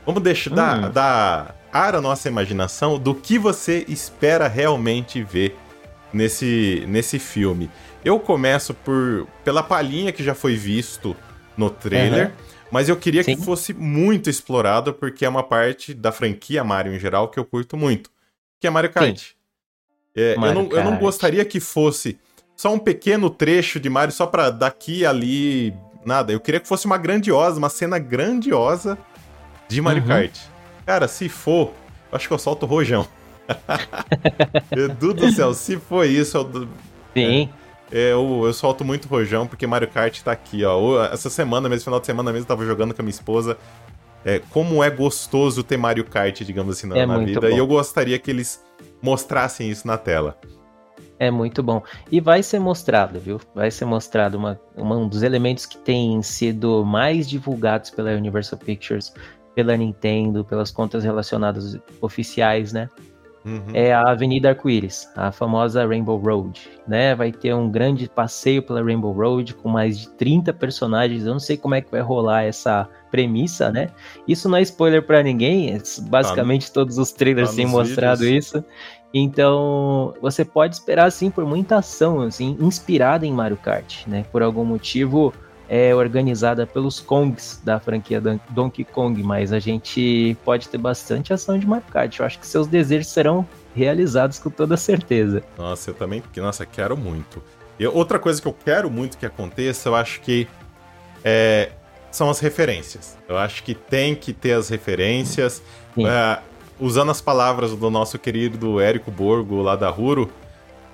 Vamos 0.05 0.21
deixar 0.23 0.51
hum. 0.51 0.55
dar, 0.55 0.89
dar 0.89 1.55
ar 1.71 1.95
à 1.95 2.01
nossa 2.01 2.27
imaginação 2.27 2.97
do 2.97 3.13
que 3.13 3.37
você 3.37 3.85
espera 3.87 4.47
realmente 4.47 5.21
ver 5.21 5.55
nesse, 6.11 6.83
nesse 6.87 7.19
filme. 7.19 7.69
Eu 8.03 8.19
começo 8.19 8.73
por 8.73 9.27
pela 9.43 9.61
palhinha 9.61 10.11
que 10.11 10.23
já 10.23 10.33
foi 10.33 10.55
visto 10.55 11.15
no 11.57 11.69
trailer, 11.69 12.27
uhum. 12.27 12.33
mas 12.71 12.87
eu 12.87 12.95
queria 12.95 13.23
Sim. 13.23 13.35
que 13.35 13.43
fosse 13.43 13.73
muito 13.73 14.29
explorado 14.29 14.93
porque 14.93 15.25
é 15.25 15.29
uma 15.29 15.43
parte 15.43 15.93
da 15.93 16.11
franquia 16.11 16.63
Mario 16.63 16.93
em 16.93 16.99
geral 16.99 17.29
que 17.29 17.39
eu 17.39 17.45
curto 17.45 17.75
muito, 17.75 18.09
que 18.59 18.67
é 18.67 18.69
Mario 18.69 18.91
Kart. 18.91 19.31
É, 20.15 20.35
Mario 20.35 20.51
eu, 20.51 20.63
não, 20.63 20.69
Kart. 20.69 20.85
eu 20.85 20.91
não 20.91 20.97
gostaria 20.97 21.45
que 21.45 21.59
fosse 21.59 22.17
só 22.55 22.73
um 22.73 22.79
pequeno 22.79 23.29
trecho 23.29 23.79
de 23.79 23.89
Mario 23.89 24.13
só 24.13 24.25
pra 24.25 24.49
daqui 24.49 25.05
ali 25.05 25.73
nada. 26.05 26.31
Eu 26.31 26.39
queria 26.39 26.59
que 26.59 26.67
fosse 26.67 26.85
uma 26.85 26.97
grandiosa, 26.97 27.59
uma 27.59 27.69
cena 27.69 27.99
grandiosa 27.99 28.97
de 29.67 29.79
Mario 29.81 30.01
uhum. 30.01 30.07
Kart. 30.07 30.39
Cara, 30.85 31.07
se 31.07 31.29
for, 31.29 31.73
eu 32.11 32.15
acho 32.15 32.27
que 32.27 32.33
eu 32.33 32.39
solto 32.39 32.63
o 32.63 32.69
rojão. 32.69 33.07
Edu 34.71 35.13
do 35.13 35.31
céu, 35.31 35.53
se 35.53 35.77
for 35.77 36.05
isso, 36.05 36.37
eu... 36.37 36.67
Sim. 37.13 37.49
É, 37.91 38.11
eu, 38.11 38.43
eu 38.45 38.53
solto 38.53 38.83
muito 38.83 39.07
rojão 39.07 39.47
porque 39.47 39.65
Mario 39.65 39.87
Kart 39.87 40.21
tá 40.21 40.31
aqui, 40.31 40.65
ó. 40.65 41.05
Essa 41.05 41.29
semana, 41.29 41.69
mesmo 41.69 41.85
final 41.85 41.99
de 41.99 42.05
semana 42.05 42.31
mesmo, 42.31 42.43
eu 42.43 42.47
tava 42.47 42.65
jogando 42.65 42.93
com 42.93 43.01
a 43.01 43.03
minha 43.03 43.13
esposa. 43.13 43.57
É, 44.27 44.41
como 44.49 44.83
é 44.83 44.89
gostoso 44.89 45.63
ter 45.63 45.77
Mario 45.77 46.03
Kart, 46.03 46.41
digamos 46.41 46.77
assim, 46.77 46.85
na, 46.85 46.97
é 46.97 47.05
na 47.05 47.17
vida. 47.19 47.39
Bom. 47.39 47.47
E 47.47 47.57
eu 47.57 47.65
gostaria 47.65 48.19
que 48.19 48.29
eles 48.29 48.61
mostrassem 49.01 49.69
isso 49.69 49.87
na 49.87 49.97
tela. 49.97 50.37
É 51.17 51.31
muito 51.31 51.63
bom. 51.63 51.81
E 52.11 52.19
vai 52.19 52.43
ser 52.43 52.59
mostrado, 52.59 53.21
viu? 53.21 53.39
Vai 53.55 53.71
ser 53.71 53.85
mostrado 53.85 54.37
uma, 54.37 54.59
uma, 54.75 54.97
um 54.97 55.07
dos 55.07 55.23
elementos 55.23 55.65
que 55.65 55.77
tem 55.77 56.21
sido 56.21 56.85
mais 56.85 57.29
divulgados 57.29 57.89
pela 57.89 58.11
Universal 58.11 58.59
Pictures, 58.59 59.13
pela 59.55 59.77
Nintendo, 59.77 60.43
pelas 60.43 60.71
contas 60.71 61.05
relacionadas 61.05 61.79
oficiais, 62.01 62.73
né? 62.73 62.89
Uhum. 63.45 63.67
É 63.73 63.93
a 63.93 64.11
Avenida 64.11 64.49
Arco-Íris, 64.49 65.09
a 65.15 65.31
famosa 65.31 65.87
Rainbow 65.87 66.17
Road, 66.17 66.69
né? 66.85 67.15
Vai 67.15 67.31
ter 67.31 67.53
um 67.53 67.71
grande 67.71 68.09
passeio 68.09 68.61
pela 68.61 68.83
Rainbow 68.83 69.13
Road 69.13 69.53
com 69.53 69.69
mais 69.69 69.97
de 69.97 70.09
30 70.09 70.51
personagens. 70.51 71.25
Eu 71.25 71.31
não 71.31 71.39
sei 71.39 71.55
como 71.55 71.75
é 71.75 71.81
que 71.81 71.89
vai 71.89 72.01
rolar 72.01 72.43
essa 72.43 72.89
premissa, 73.11 73.71
né? 73.71 73.89
Isso 74.27 74.49
não 74.49 74.57
é 74.57 74.61
spoiler 74.61 75.03
para 75.03 75.21
ninguém, 75.23 75.73
é 75.73 75.81
basicamente 76.01 76.67
tá, 76.67 76.73
todos 76.73 76.97
os 76.97 77.11
trailers 77.11 77.51
tá 77.51 77.55
têm 77.55 77.65
mostrado 77.65 78.21
vídeos. 78.21 78.47
isso. 78.47 78.65
Então, 79.13 80.13
você 80.21 80.43
pode 80.43 80.75
esperar 80.75 81.05
assim 81.05 81.29
por 81.29 81.45
muita 81.45 81.77
ação 81.77 82.21
assim, 82.21 82.57
inspirada 82.59 83.25
em 83.25 83.31
Mario 83.31 83.57
Kart, 83.57 84.05
né? 84.05 84.25
Por 84.31 84.43
algum 84.43 84.65
motivo 84.65 85.33
é 85.69 85.93
organizada 85.93 86.65
pelos 86.65 86.99
Kongs 86.99 87.61
da 87.63 87.79
franquia 87.79 88.21
Donkey 88.49 88.85
Kong, 88.85 89.21
mas 89.21 89.51
a 89.51 89.59
gente 89.59 90.37
pode 90.45 90.69
ter 90.69 90.77
bastante 90.77 91.33
ação 91.33 91.59
de 91.59 91.67
Mario 91.67 91.87
Kart. 91.91 92.17
Eu 92.19 92.25
acho 92.25 92.39
que 92.39 92.47
seus 92.47 92.67
desejos 92.67 93.07
serão 93.07 93.45
realizados 93.75 94.39
com 94.39 94.49
toda 94.49 94.77
certeza. 94.77 95.43
Nossa, 95.57 95.89
eu 95.89 95.93
também, 95.93 96.23
nossa, 96.37 96.65
quero 96.65 96.95
muito. 96.95 97.43
E 97.79 97.85
outra 97.85 98.17
coisa 98.17 98.41
que 98.41 98.47
eu 98.47 98.53
quero 98.53 98.89
muito 98.89 99.17
que 99.17 99.25
aconteça, 99.25 99.89
eu 99.89 99.95
acho 99.95 100.21
que 100.21 100.47
é, 101.23 101.71
são 102.11 102.29
as 102.29 102.39
referências. 102.39 103.17
Eu 103.27 103.37
acho 103.37 103.63
que 103.63 103.73
tem 103.73 104.15
que 104.15 104.33
ter 104.33 104.53
as 104.53 104.69
referências. 104.69 105.61
É, 105.97 106.39
usando 106.79 107.09
as 107.09 107.21
palavras 107.21 107.71
do 107.71 107.89
nosso 107.89 108.19
querido 108.19 108.79
Érico 108.79 109.09
Borgo, 109.09 109.61
lá 109.61 109.75
da 109.75 109.89
Ruro, 109.89 110.29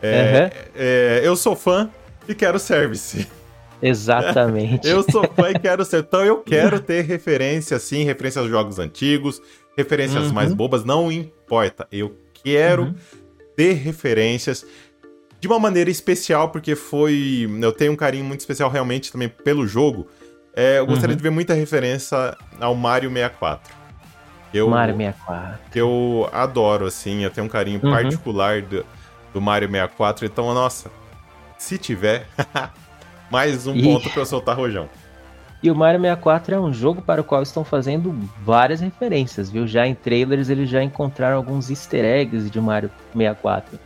é, 0.01 0.11
uhum. 0.11 0.71
é, 0.75 1.21
eu 1.23 1.35
sou 1.35 1.55
fã 1.55 1.89
e 2.27 2.33
quero 2.33 2.59
service. 2.59 3.27
Exatamente. 3.81 4.87
eu 4.87 5.03
sou 5.03 5.23
fã 5.33 5.51
e 5.51 5.59
quero 5.59 5.83
ser. 5.83 5.99
Então 5.99 6.23
eu 6.23 6.37
quero 6.37 6.79
ter 6.79 7.03
referência, 7.03 7.77
sim, 7.79 8.03
referência 8.03 8.41
aos 8.41 8.49
jogos 8.49 8.79
antigos, 8.79 9.41
referências 9.77 10.27
uhum. 10.27 10.33
mais 10.33 10.53
bobas, 10.53 10.83
não 10.83 11.11
importa. 11.11 11.87
Eu 11.91 12.15
quero 12.43 12.83
uhum. 12.83 12.95
ter 13.55 13.73
referências 13.73 14.65
de 15.39 15.47
uma 15.47 15.59
maneira 15.59 15.89
especial, 15.89 16.49
porque 16.49 16.75
foi. 16.75 17.49
Eu 17.61 17.71
tenho 17.73 17.91
um 17.91 17.97
carinho 17.97 18.23
muito 18.23 18.39
especial 18.39 18.69
realmente 18.69 19.11
também 19.11 19.27
pelo 19.27 19.67
jogo. 19.67 20.07
É, 20.55 20.77
eu 20.77 20.85
gostaria 20.85 21.13
uhum. 21.13 21.17
de 21.17 21.23
ver 21.23 21.31
muita 21.31 21.53
referência 21.53 22.37
ao 22.59 22.75
Mario 22.75 23.09
64. 23.09 23.73
Eu, 24.53 24.69
Mario 24.69 24.95
64. 24.95 25.59
Que 25.71 25.81
eu 25.81 26.29
adoro, 26.31 26.85
assim, 26.85 27.23
eu 27.23 27.31
tenho 27.31 27.47
um 27.47 27.49
carinho 27.49 27.79
uhum. 27.83 27.91
particular 27.91 28.61
do, 28.61 28.85
do 29.33 29.41
Mario 29.41 29.67
64. 29.67 30.25
Então, 30.25 30.53
nossa, 30.53 30.91
se 31.57 31.77
tiver, 31.79 32.27
mais 33.31 33.65
um 33.65 33.75
e... 33.75 33.81
ponto 33.81 34.09
pra 34.11 34.21
eu 34.21 34.25
soltar 34.25 34.55
rojão. 34.55 34.87
E 35.63 35.71
o 35.71 35.75
Mario 35.75 35.99
64 36.01 36.55
é 36.55 36.59
um 36.59 36.73
jogo 36.73 37.01
para 37.01 37.21
o 37.21 37.23
qual 37.23 37.41
estão 37.41 37.63
fazendo 37.63 38.13
várias 38.43 38.81
referências, 38.81 39.49
viu? 39.49 39.65
Já 39.65 39.87
em 39.87 39.95
trailers 39.95 40.49
eles 40.49 40.69
já 40.69 40.83
encontraram 40.83 41.37
alguns 41.37 41.69
easter 41.69 42.03
eggs 42.03 42.51
de 42.51 42.59
Mario 42.59 42.91
64. 43.13 43.79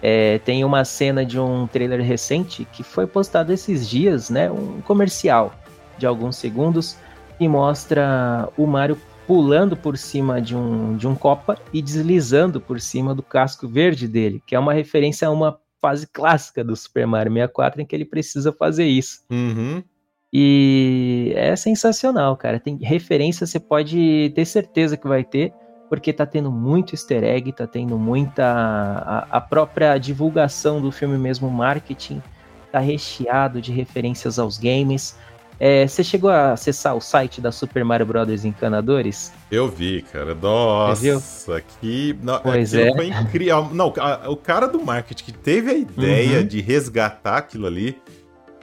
É, 0.00 0.38
tem 0.38 0.64
uma 0.64 0.84
cena 0.84 1.24
de 1.24 1.40
um 1.40 1.66
trailer 1.66 2.00
recente 2.02 2.64
que 2.70 2.84
foi 2.84 3.06
postado 3.06 3.52
esses 3.52 3.88
dias, 3.88 4.30
né? 4.30 4.50
Um 4.50 4.80
comercial 4.82 5.54
de 5.98 6.06
alguns 6.06 6.36
segundos 6.36 6.96
que 7.38 7.48
mostra 7.48 8.48
o 8.56 8.66
Mario 8.66 8.98
pulando 9.26 9.76
por 9.76 9.98
cima 9.98 10.40
de 10.40 10.56
um, 10.56 10.96
de 10.96 11.06
um 11.06 11.14
Copa 11.14 11.58
e 11.72 11.82
deslizando 11.82 12.60
por 12.60 12.80
cima 12.80 13.14
do 13.14 13.22
casco 13.22 13.68
verde 13.68 14.08
dele, 14.08 14.42
que 14.46 14.54
é 14.54 14.58
uma 14.58 14.72
referência 14.72 15.28
a 15.28 15.30
uma 15.30 15.58
fase 15.80 16.06
clássica 16.06 16.64
do 16.64 16.74
Super 16.74 17.06
Mario 17.06 17.32
64 17.32 17.82
em 17.82 17.86
que 17.86 17.94
ele 17.94 18.04
precisa 18.04 18.52
fazer 18.52 18.86
isso. 18.86 19.22
Uhum. 19.30 19.82
E 20.32 21.32
é 21.36 21.54
sensacional, 21.56 22.36
cara. 22.36 22.58
Tem 22.58 22.76
referência, 22.76 23.46
você 23.46 23.58
pode 23.58 24.32
ter 24.34 24.44
certeza 24.44 24.96
que 24.96 25.08
vai 25.08 25.24
ter, 25.24 25.52
porque 25.88 26.12
tá 26.12 26.26
tendo 26.26 26.50
muito 26.50 26.94
easter 26.94 27.24
egg, 27.24 27.52
tá 27.52 27.66
tendo 27.66 27.98
muita. 27.98 28.44
A, 28.44 29.26
a 29.30 29.40
própria 29.40 29.96
divulgação 29.96 30.80
do 30.80 30.92
filme 30.92 31.16
mesmo, 31.16 31.50
marketing, 31.50 32.22
tá 32.70 32.78
recheado 32.78 33.60
de 33.60 33.72
referências 33.72 34.38
aos 34.38 34.58
games. 34.58 35.16
É, 35.60 35.86
você 35.86 36.04
chegou 36.04 36.30
a 36.30 36.52
acessar 36.52 36.96
o 36.96 37.00
site 37.00 37.40
da 37.40 37.50
Super 37.50 37.84
Mario 37.84 38.06
Bros. 38.06 38.44
Encanadores? 38.44 39.32
Eu 39.50 39.68
vi, 39.68 40.02
cara. 40.02 40.34
Nossa, 40.34 41.62
que. 41.80 42.16
Não, 42.22 42.38
pois 42.40 42.74
é. 42.74 42.94
Foi 42.94 43.08
incrível. 43.08 43.68
Não, 43.72 43.92
a, 43.98 44.30
o 44.30 44.36
cara 44.36 44.68
do 44.68 44.80
marketing 44.80 45.24
que 45.24 45.32
teve 45.32 45.70
a 45.70 45.74
ideia 45.74 46.40
uhum. 46.40 46.46
de 46.46 46.60
resgatar 46.60 47.38
aquilo 47.38 47.66
ali. 47.66 48.00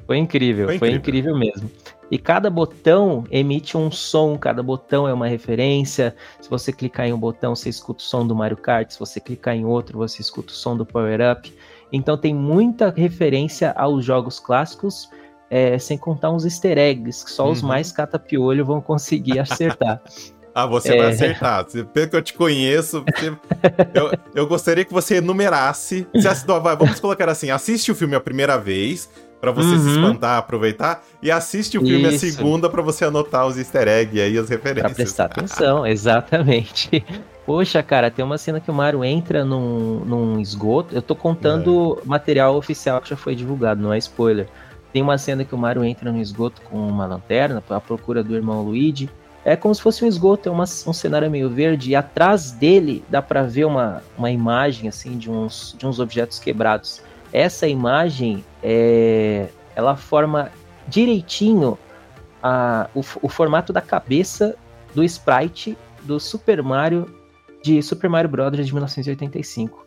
Foi 0.08 0.18
incrível, 0.18 0.68
foi 0.68 0.76
incrível, 0.76 0.80
foi 0.80 0.92
incrível 0.92 1.38
mesmo. 1.38 1.70
E 2.12 2.20
cada 2.20 2.50
botão 2.50 3.24
emite 3.32 3.76
um 3.76 3.90
som, 3.90 4.38
cada 4.38 4.62
botão 4.62 5.08
é 5.08 5.14
uma 5.14 5.28
referência. 5.28 6.16
Se 6.40 6.50
você 6.50 6.72
clicar 6.72 7.08
em 7.08 7.14
um 7.14 7.18
botão, 7.18 7.56
você 7.56 7.70
escuta 7.70 8.04
o 8.04 8.06
som 8.06 8.26
do 8.26 8.36
Mario 8.36 8.58
Kart. 8.58 8.92
Se 8.92 9.00
você 9.00 9.20
clicar 9.20 9.56
em 9.56 9.66
outro, 9.66 9.98
você 9.98 10.22
escuta 10.22 10.54
o 10.54 10.56
som 10.56 10.78
do 10.78 10.86
Power 10.86 11.20
Up. 11.32 11.52
Então 11.92 12.16
tem 12.16 12.34
muita 12.34 12.94
referência 12.96 13.72
aos 13.72 14.06
jogos 14.06 14.40
clássicos 14.40 15.10
é, 15.50 15.78
sem 15.78 15.98
contar 15.98 16.32
uns 16.32 16.46
easter 16.46 16.78
eggs 16.78 17.24
que 17.24 17.32
só 17.32 17.46
uhum. 17.46 17.52
os 17.52 17.62
mais 17.62 17.92
catapiolho 17.92 18.66
vão 18.66 18.82
conseguir 18.82 19.38
acertar. 19.40 20.02
ah, 20.54 20.66
você 20.66 20.94
é... 20.94 20.98
vai 20.98 21.12
acertar. 21.12 21.66
Pelo 21.94 22.10
que 22.10 22.16
eu 22.16 22.22
te 22.22 22.34
conheço, 22.34 23.04
você... 23.04 23.34
eu, 23.94 24.12
eu, 24.34 24.48
gostaria 24.48 24.86
que 24.86 24.94
você 24.94 25.18
enumerasse. 25.18 26.08
Você, 26.14 26.46
vamos 26.46 27.00
colocar 27.00 27.30
assim: 27.30 27.50
assiste 27.50 27.92
o 27.92 27.96
filme 27.96 28.16
a 28.16 28.22
primeira 28.22 28.58
vez, 28.58 29.10
para 29.40 29.52
você 29.52 29.76
uhum. 29.76 29.84
se 29.84 29.90
espantar, 29.92 30.38
aproveitar, 30.40 31.04
e 31.22 31.30
assiste 31.30 31.78
o 31.78 31.82
filme 31.82 32.08
Isso. 32.08 32.26
a 32.26 32.32
segunda 32.32 32.70
para 32.70 32.82
você 32.82 33.06
anotar 33.06 33.46
os 33.46 33.58
easter 33.58 33.88
eggs 33.88 34.18
e 34.18 34.22
aí 34.22 34.38
as 34.38 34.50
referências. 34.50 34.94
Pra 34.94 34.96
prestar 34.96 35.26
atenção, 35.32 35.86
exatamente. 35.86 37.06
Poxa, 37.46 37.84
cara, 37.84 38.10
tem 38.10 38.26
uma 38.26 38.40
cena 38.40 38.60
que 38.60 38.72
o 38.72 38.74
Mario 38.74 39.06
entra 39.06 39.46
num, 39.46 40.00
num 40.00 40.40
esgoto. 40.40 40.96
Eu 40.96 41.02
tô 41.02 41.16
contando 41.16 42.00
é. 42.02 42.08
material 42.08 42.56
oficial 42.56 43.00
que 43.00 43.10
já 43.10 43.16
foi 43.16 43.36
divulgado, 43.36 43.80
não 43.80 43.94
é 43.94 44.00
spoiler. 44.00 44.48
Tem 44.96 45.02
uma 45.02 45.18
cena 45.18 45.44
que 45.44 45.54
o 45.54 45.58
Mario 45.58 45.84
entra 45.84 46.10
no 46.10 46.22
esgoto 46.22 46.62
com 46.62 46.78
uma 46.88 47.06
lanterna 47.06 47.62
à 47.70 47.82
procura 47.82 48.24
do 48.24 48.34
irmão 48.34 48.62
Luigi. 48.62 49.10
É 49.44 49.54
como 49.54 49.76
se 49.76 49.82
fosse 49.82 50.06
um 50.06 50.08
esgoto, 50.08 50.48
é 50.48 50.52
uma, 50.54 50.64
um 50.64 50.94
cenário 50.94 51.30
meio 51.30 51.50
verde, 51.50 51.90
e 51.90 51.96
atrás 51.98 52.52
dele 52.52 53.04
dá 53.10 53.22
para 53.22 53.44
ver 53.44 53.66
uma, 53.66 54.02
uma 54.18 54.32
imagem 54.32 54.88
assim 54.88 55.18
de 55.18 55.30
uns, 55.30 55.76
de 55.78 55.86
uns 55.86 56.00
objetos 56.00 56.40
quebrados. 56.40 57.02
Essa 57.34 57.68
imagem 57.68 58.42
é, 58.64 59.50
ela 59.76 59.98
forma 59.98 60.50
direitinho 60.88 61.78
a, 62.42 62.90
o, 62.96 63.02
o 63.22 63.28
formato 63.28 63.74
da 63.74 63.82
cabeça 63.82 64.56
do 64.94 65.04
sprite 65.04 65.78
do 66.04 66.22
Super 66.22 66.64
Mario 66.64 67.14
de 67.62 67.84
Super 67.84 68.10
Mario 68.10 68.30
Bros. 68.30 68.66
de 68.66 68.72
1985 68.72 69.85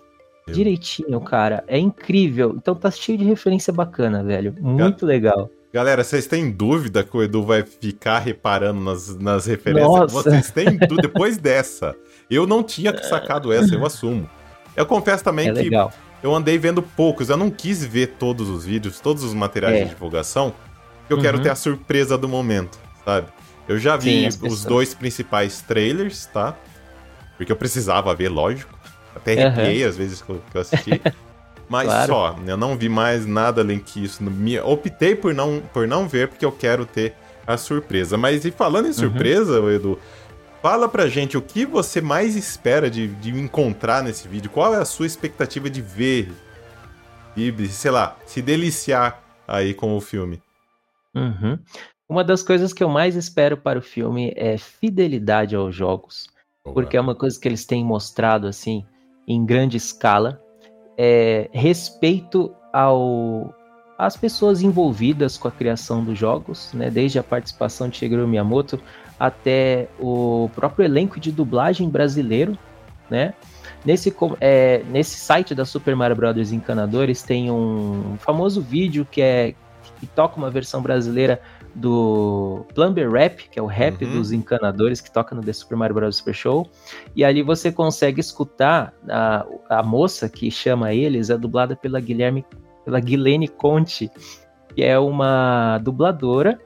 direitinho, 0.52 1.20
cara. 1.20 1.64
É 1.66 1.78
incrível. 1.78 2.54
Então 2.56 2.74
tá 2.74 2.90
cheio 2.90 3.18
de 3.18 3.24
referência 3.24 3.72
bacana, 3.72 4.22
velho. 4.22 4.54
Muito 4.60 5.04
legal. 5.04 5.50
Galera, 5.72 6.02
vocês 6.02 6.26
têm 6.26 6.50
dúvida 6.50 7.04
que 7.04 7.14
o 7.14 7.22
Edu 7.22 7.44
vai 7.44 7.62
ficar 7.62 8.20
reparando 8.20 8.80
nas, 8.80 9.16
nas 9.16 9.46
referências? 9.46 9.86
Nossa. 9.86 10.30
Vocês 10.30 10.50
têm 10.50 10.78
dúvida 10.78 11.02
depois 11.02 11.36
dessa. 11.38 11.94
Eu 12.30 12.46
não 12.46 12.62
tinha 12.62 12.96
sacado 13.02 13.52
essa, 13.52 13.74
eu 13.74 13.84
assumo. 13.84 14.28
Eu 14.74 14.86
confesso 14.86 15.22
também 15.22 15.48
é 15.48 15.52
que 15.52 15.62
legal. 15.62 15.92
eu 16.22 16.34
andei 16.34 16.56
vendo 16.56 16.82
poucos. 16.82 17.28
Eu 17.28 17.36
não 17.36 17.50
quis 17.50 17.84
ver 17.84 18.14
todos 18.18 18.48
os 18.48 18.64
vídeos, 18.64 19.00
todos 19.00 19.22
os 19.22 19.34
materiais 19.34 19.76
é. 19.76 19.84
de 19.84 19.90
divulgação, 19.90 20.54
porque 21.00 21.12
eu 21.12 21.16
uhum. 21.18 21.22
quero 21.22 21.42
ter 21.42 21.50
a 21.50 21.54
surpresa 21.54 22.16
do 22.16 22.28
momento, 22.28 22.78
sabe? 23.04 23.26
Eu 23.68 23.78
já 23.78 23.96
vi 23.96 24.30
Sim, 24.32 24.46
os 24.46 24.64
dois 24.64 24.94
principais 24.94 25.60
trailers, 25.60 26.24
tá? 26.26 26.56
Porque 27.36 27.52
eu 27.52 27.56
precisava 27.56 28.14
ver, 28.14 28.30
lógico. 28.30 28.77
Até 29.20 29.44
arrepiei 29.44 29.82
uhum. 29.82 29.88
às 29.88 29.96
vezes 29.96 30.22
que 30.22 30.30
eu 30.30 30.60
assisti. 30.60 31.00
Mas 31.68 31.86
claro. 31.86 32.12
só, 32.12 32.36
eu 32.46 32.56
não 32.56 32.76
vi 32.76 32.88
mais 32.88 33.26
nada 33.26 33.60
além 33.60 33.78
que 33.78 34.02
isso. 34.02 34.22
Optei 34.64 35.14
por 35.14 35.34
não, 35.34 35.60
por 35.72 35.86
não 35.86 36.08
ver, 36.08 36.28
porque 36.28 36.44
eu 36.44 36.52
quero 36.52 36.86
ter 36.86 37.14
a 37.46 37.58
surpresa. 37.58 38.16
Mas 38.16 38.44
e 38.44 38.50
falando 38.50 38.86
em 38.86 38.88
uhum. 38.88 38.94
surpresa, 38.94 39.60
uhum. 39.60 39.70
Edu, 39.70 39.98
fala 40.62 40.88
pra 40.88 41.08
gente 41.08 41.36
o 41.36 41.42
que 41.42 41.66
você 41.66 42.00
mais 42.00 42.36
espera 42.36 42.90
de, 42.90 43.08
de 43.08 43.30
encontrar 43.30 44.02
nesse 44.02 44.26
vídeo. 44.26 44.50
Qual 44.50 44.74
é 44.74 44.78
a 44.78 44.84
sua 44.86 45.06
expectativa 45.06 45.68
de 45.68 45.82
ver? 45.82 46.32
E, 47.36 47.68
sei 47.68 47.90
lá, 47.90 48.16
se 48.24 48.40
deliciar 48.40 49.22
aí 49.46 49.74
com 49.74 49.94
o 49.94 50.00
filme. 50.00 50.42
Uhum. 51.14 51.58
Uma 52.08 52.24
das 52.24 52.42
coisas 52.42 52.72
que 52.72 52.82
eu 52.82 52.88
mais 52.88 53.14
espero 53.14 53.58
para 53.58 53.78
o 53.78 53.82
filme 53.82 54.32
é 54.34 54.56
fidelidade 54.56 55.54
aos 55.54 55.74
jogos. 55.74 56.26
Boa. 56.64 56.74
Porque 56.74 56.96
é 56.96 57.00
uma 57.00 57.14
coisa 57.14 57.38
que 57.38 57.46
eles 57.46 57.66
têm 57.66 57.84
mostrado 57.84 58.46
assim 58.46 58.84
em 59.28 59.44
grande 59.44 59.76
escala. 59.76 60.40
É 60.96 61.48
respeito 61.52 62.52
ao 62.72 63.54
às 63.96 64.16
pessoas 64.16 64.62
envolvidas 64.62 65.36
com 65.36 65.48
a 65.48 65.50
criação 65.50 66.04
dos 66.04 66.16
jogos, 66.16 66.72
né? 66.72 66.88
Desde 66.88 67.18
a 67.18 67.22
participação 67.22 67.88
de 67.88 67.96
Shigeru 67.96 68.28
Miyamoto 68.28 68.80
até 69.18 69.88
o 69.98 70.48
próprio 70.54 70.84
elenco 70.84 71.18
de 71.18 71.32
dublagem 71.32 71.88
brasileiro, 71.90 72.56
né? 73.10 73.34
Nesse, 73.84 74.14
é, 74.40 74.82
nesse 74.88 75.18
site 75.18 75.54
da 75.54 75.64
Super 75.64 75.96
Mario 75.96 76.16
Bros. 76.16 76.52
Encanadores 76.52 77.22
tem 77.22 77.50
um 77.50 78.16
famoso 78.18 78.60
vídeo 78.60 79.06
que 79.10 79.20
é 79.20 79.54
que 79.98 80.06
toca 80.06 80.36
uma 80.36 80.50
versão 80.50 80.80
brasileira 80.80 81.40
do 81.74 82.64
Plumber 82.74 83.10
Rap, 83.10 83.48
que 83.50 83.58
é 83.58 83.62
o 83.62 83.66
rap 83.66 84.04
uhum. 84.04 84.12
dos 84.12 84.32
encanadores 84.32 85.00
que 85.00 85.10
toca 85.10 85.34
no 85.34 85.42
The 85.42 85.52
Super 85.52 85.76
Mario 85.76 85.94
Bros. 85.94 86.16
Super 86.16 86.34
Show. 86.34 86.70
E 87.14 87.24
ali 87.24 87.42
você 87.42 87.70
consegue 87.70 88.20
escutar 88.20 88.92
a, 89.08 89.46
a 89.68 89.82
moça 89.82 90.28
que 90.28 90.50
chama 90.50 90.92
eles, 90.92 91.30
é 91.30 91.36
dublada 91.36 91.76
pela 91.76 92.00
Guilherme, 92.00 92.44
pela 92.84 93.00
Guilene 93.00 93.48
Conte, 93.48 94.10
que 94.74 94.82
é 94.82 94.98
uma 94.98 95.78
dubladora 95.78 96.58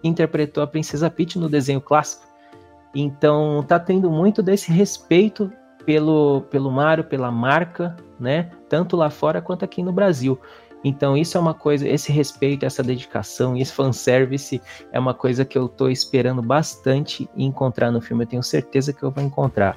que 0.00 0.08
interpretou 0.08 0.62
a 0.62 0.66
Princesa 0.66 1.10
Peach 1.10 1.38
no 1.38 1.48
desenho 1.48 1.80
clássico. 1.80 2.26
Então 2.94 3.64
tá 3.66 3.78
tendo 3.78 4.10
muito 4.10 4.42
desse 4.42 4.72
respeito 4.72 5.52
pelo, 5.84 6.42
pelo 6.50 6.70
Mario, 6.70 7.04
pela 7.04 7.30
marca, 7.30 7.96
né? 8.18 8.50
Tanto 8.68 8.96
lá 8.96 9.10
fora 9.10 9.40
quanto 9.40 9.64
aqui 9.64 9.82
no 9.82 9.92
Brasil. 9.92 10.38
Então, 10.82 11.16
isso 11.16 11.36
é 11.36 11.40
uma 11.40 11.52
coisa, 11.52 11.86
esse 11.86 12.10
respeito, 12.10 12.64
essa 12.64 12.82
dedicação, 12.82 13.56
esse 13.56 13.72
fanservice 13.72 14.60
é 14.92 14.98
uma 14.98 15.12
coisa 15.12 15.44
que 15.44 15.58
eu 15.58 15.66
estou 15.66 15.90
esperando 15.90 16.40
bastante 16.40 17.28
encontrar 17.36 17.90
no 17.90 18.00
filme. 18.00 18.24
Eu 18.24 18.28
tenho 18.28 18.42
certeza 18.42 18.92
que 18.92 19.02
eu 19.02 19.10
vou 19.10 19.22
encontrar. 19.22 19.76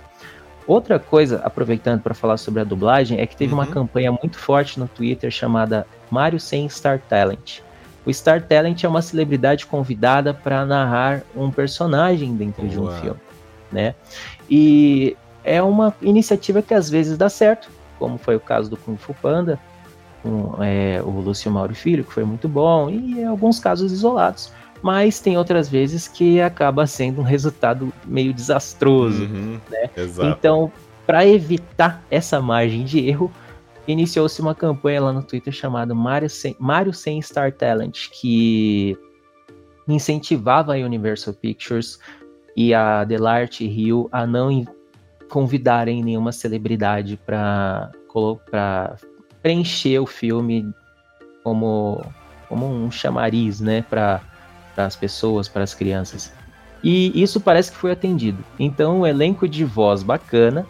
Outra 0.65 0.97
coisa, 0.97 1.41
aproveitando 1.43 2.01
para 2.01 2.13
falar 2.13 2.37
sobre 2.37 2.61
a 2.61 2.63
dublagem, 2.63 3.19
é 3.19 3.27
que 3.27 3.35
teve 3.35 3.53
uhum. 3.53 3.59
uma 3.59 3.67
campanha 3.67 4.11
muito 4.11 4.37
forte 4.37 4.79
no 4.79 4.87
Twitter 4.87 5.29
chamada 5.29 5.85
Mario 6.09 6.39
sem 6.39 6.67
Star 6.69 6.99
Talent. 6.99 7.59
O 8.05 8.13
Star 8.13 8.41
Talent 8.41 8.83
é 8.83 8.87
uma 8.87 9.01
celebridade 9.01 9.65
convidada 9.65 10.33
para 10.33 10.65
narrar 10.65 11.23
um 11.35 11.51
personagem 11.51 12.35
dentro 12.35 12.67
de 12.67 12.79
um 12.79 12.89
filme, 12.91 13.19
né? 13.71 13.95
E 14.49 15.17
é 15.43 15.61
uma 15.61 15.93
iniciativa 16.01 16.61
que 16.61 16.73
às 16.73 16.89
vezes 16.89 17.17
dá 17.17 17.29
certo, 17.29 17.69
como 17.99 18.17
foi 18.17 18.35
o 18.35 18.39
caso 18.39 18.69
do 18.69 18.77
Kung 18.77 18.97
Fu 18.97 19.13
Panda, 19.13 19.59
com 20.23 20.55
é, 20.63 21.01
o 21.03 21.19
Lúcio 21.19 21.51
Mauro 21.51 21.75
Filho, 21.75 22.05
que 22.05 22.13
foi 22.13 22.23
muito 22.23 22.47
bom, 22.47 22.89
e 22.89 23.19
em 23.19 23.25
alguns 23.25 23.59
casos 23.59 23.91
isolados. 23.91 24.51
Mas 24.81 25.19
tem 25.19 25.37
outras 25.37 25.69
vezes 25.69 26.07
que 26.07 26.41
acaba 26.41 26.87
sendo 26.87 27.21
um 27.21 27.23
resultado 27.23 27.93
meio 28.05 28.33
desastroso. 28.33 29.23
Uhum, 29.23 29.59
né? 29.69 29.89
Então, 30.31 30.71
para 31.05 31.25
evitar 31.27 32.03
essa 32.09 32.41
margem 32.41 32.83
de 32.83 33.07
erro, 33.07 33.31
iniciou-se 33.87 34.41
uma 34.41 34.55
campanha 34.55 35.01
lá 35.01 35.13
no 35.13 35.23
Twitter 35.23 35.53
chamada 35.53 35.93
Mario 35.93 36.29
Sem, 36.29 36.55
Mario 36.59 36.93
Sem 36.93 37.21
Star 37.21 37.51
Talent, 37.51 38.09
que 38.11 38.97
incentivava 39.87 40.73
a 40.73 40.77
Universal 40.77 41.33
Pictures 41.33 41.99
e 42.55 42.73
a 42.73 43.03
Delarte 43.03 43.67
Rio 43.67 44.07
a 44.11 44.25
não 44.25 44.65
convidarem 45.29 46.03
nenhuma 46.03 46.31
celebridade 46.31 47.19
para 47.25 47.91
preencher 49.43 49.99
o 49.99 50.07
filme 50.07 50.73
como, 51.43 52.03
como 52.49 52.65
um 52.65 52.89
chamariz, 52.89 53.59
né, 53.59 53.85
para 53.87 54.21
as 54.77 54.95
pessoas, 54.95 55.47
para 55.47 55.63
as 55.63 55.75
crianças. 55.75 56.33
E 56.83 57.21
isso 57.21 57.39
parece 57.39 57.71
que 57.71 57.77
foi 57.77 57.91
atendido. 57.91 58.43
Então, 58.57 59.01
um 59.01 59.07
elenco 59.07 59.47
de 59.47 59.63
voz 59.63 60.01
bacana 60.01 60.65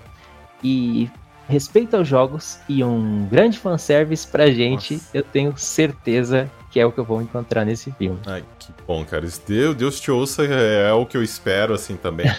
e 0.63 1.09
respeito 1.47 1.95
aos 1.95 2.07
jogos 2.07 2.59
e 2.67 2.83
um 2.83 3.27
grande 3.29 3.57
fanservice 3.59 4.27
pra 4.27 4.49
gente, 4.49 4.95
Nossa. 4.95 5.09
eu 5.13 5.23
tenho 5.23 5.57
certeza 5.57 6.49
que 6.71 6.79
é 6.79 6.85
o 6.85 6.91
que 6.91 6.99
eu 6.99 7.03
vou 7.03 7.21
encontrar 7.21 7.65
nesse 7.65 7.91
filme. 7.91 8.19
Ai, 8.25 8.43
que 8.57 8.71
bom, 8.87 9.05
cara. 9.05 9.27
Deus, 9.47 9.75
Deus 9.75 9.99
te 9.99 10.09
ouça, 10.09 10.43
é, 10.43 10.89
é 10.89 10.93
o 10.93 11.05
que 11.05 11.15
eu 11.15 11.23
espero, 11.23 11.73
assim, 11.73 11.95
também. 11.95 12.33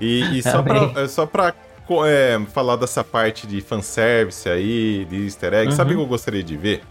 E, 0.00 0.38
e 0.38 0.42
só, 0.42 0.62
pra, 0.62 0.92
é, 1.02 1.08
só 1.08 1.24
pra 1.26 1.54
é, 2.04 2.38
falar 2.52 2.76
dessa 2.76 3.04
parte 3.04 3.46
de 3.46 3.60
fanservice 3.60 4.48
aí, 4.48 5.04
de 5.04 5.24
easter 5.24 5.54
egg, 5.54 5.70
uhum. 5.70 5.76
sabe 5.76 5.92
o 5.92 5.96
que 5.96 6.02
eu 6.02 6.06
gostaria 6.06 6.42
de 6.42 6.56
ver? 6.56 6.82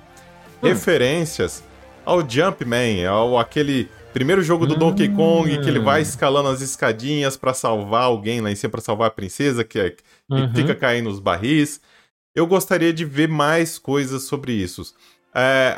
Uhum. 0.62 0.70
Referências 0.70 1.64
ao 2.06 2.28
Jumpman, 2.28 3.06
ao 3.06 3.38
aquele 3.38 3.90
primeiro 4.14 4.42
jogo 4.42 4.66
do 4.66 4.74
uhum. 4.74 4.80
Donkey 4.80 5.10
Kong, 5.10 5.58
que 5.58 5.68
ele 5.68 5.80
vai 5.80 6.00
hum. 6.00 6.04
escalando 6.04 6.48
as 6.48 6.62
escadinhas 6.62 7.36
para 7.36 7.54
salvar 7.54 8.04
alguém 8.04 8.40
lá 8.40 8.50
em 8.50 8.56
cima, 8.56 8.72
pra 8.72 8.80
salvar 8.80 9.08
a 9.08 9.12
princesa, 9.12 9.64
que, 9.64 9.78
é, 9.78 9.90
que 9.90 10.04
uhum. 10.30 10.54
fica 10.54 10.74
caindo 10.74 11.10
os 11.10 11.20
barris. 11.20 11.82
Eu 12.34 12.48
gostaria 12.48 12.94
de 12.94 13.04
ver 13.04 13.28
mais 13.28 13.78
coisas 13.78 14.24
sobre 14.24 14.54
isso. 14.54 14.94
É, 15.34 15.76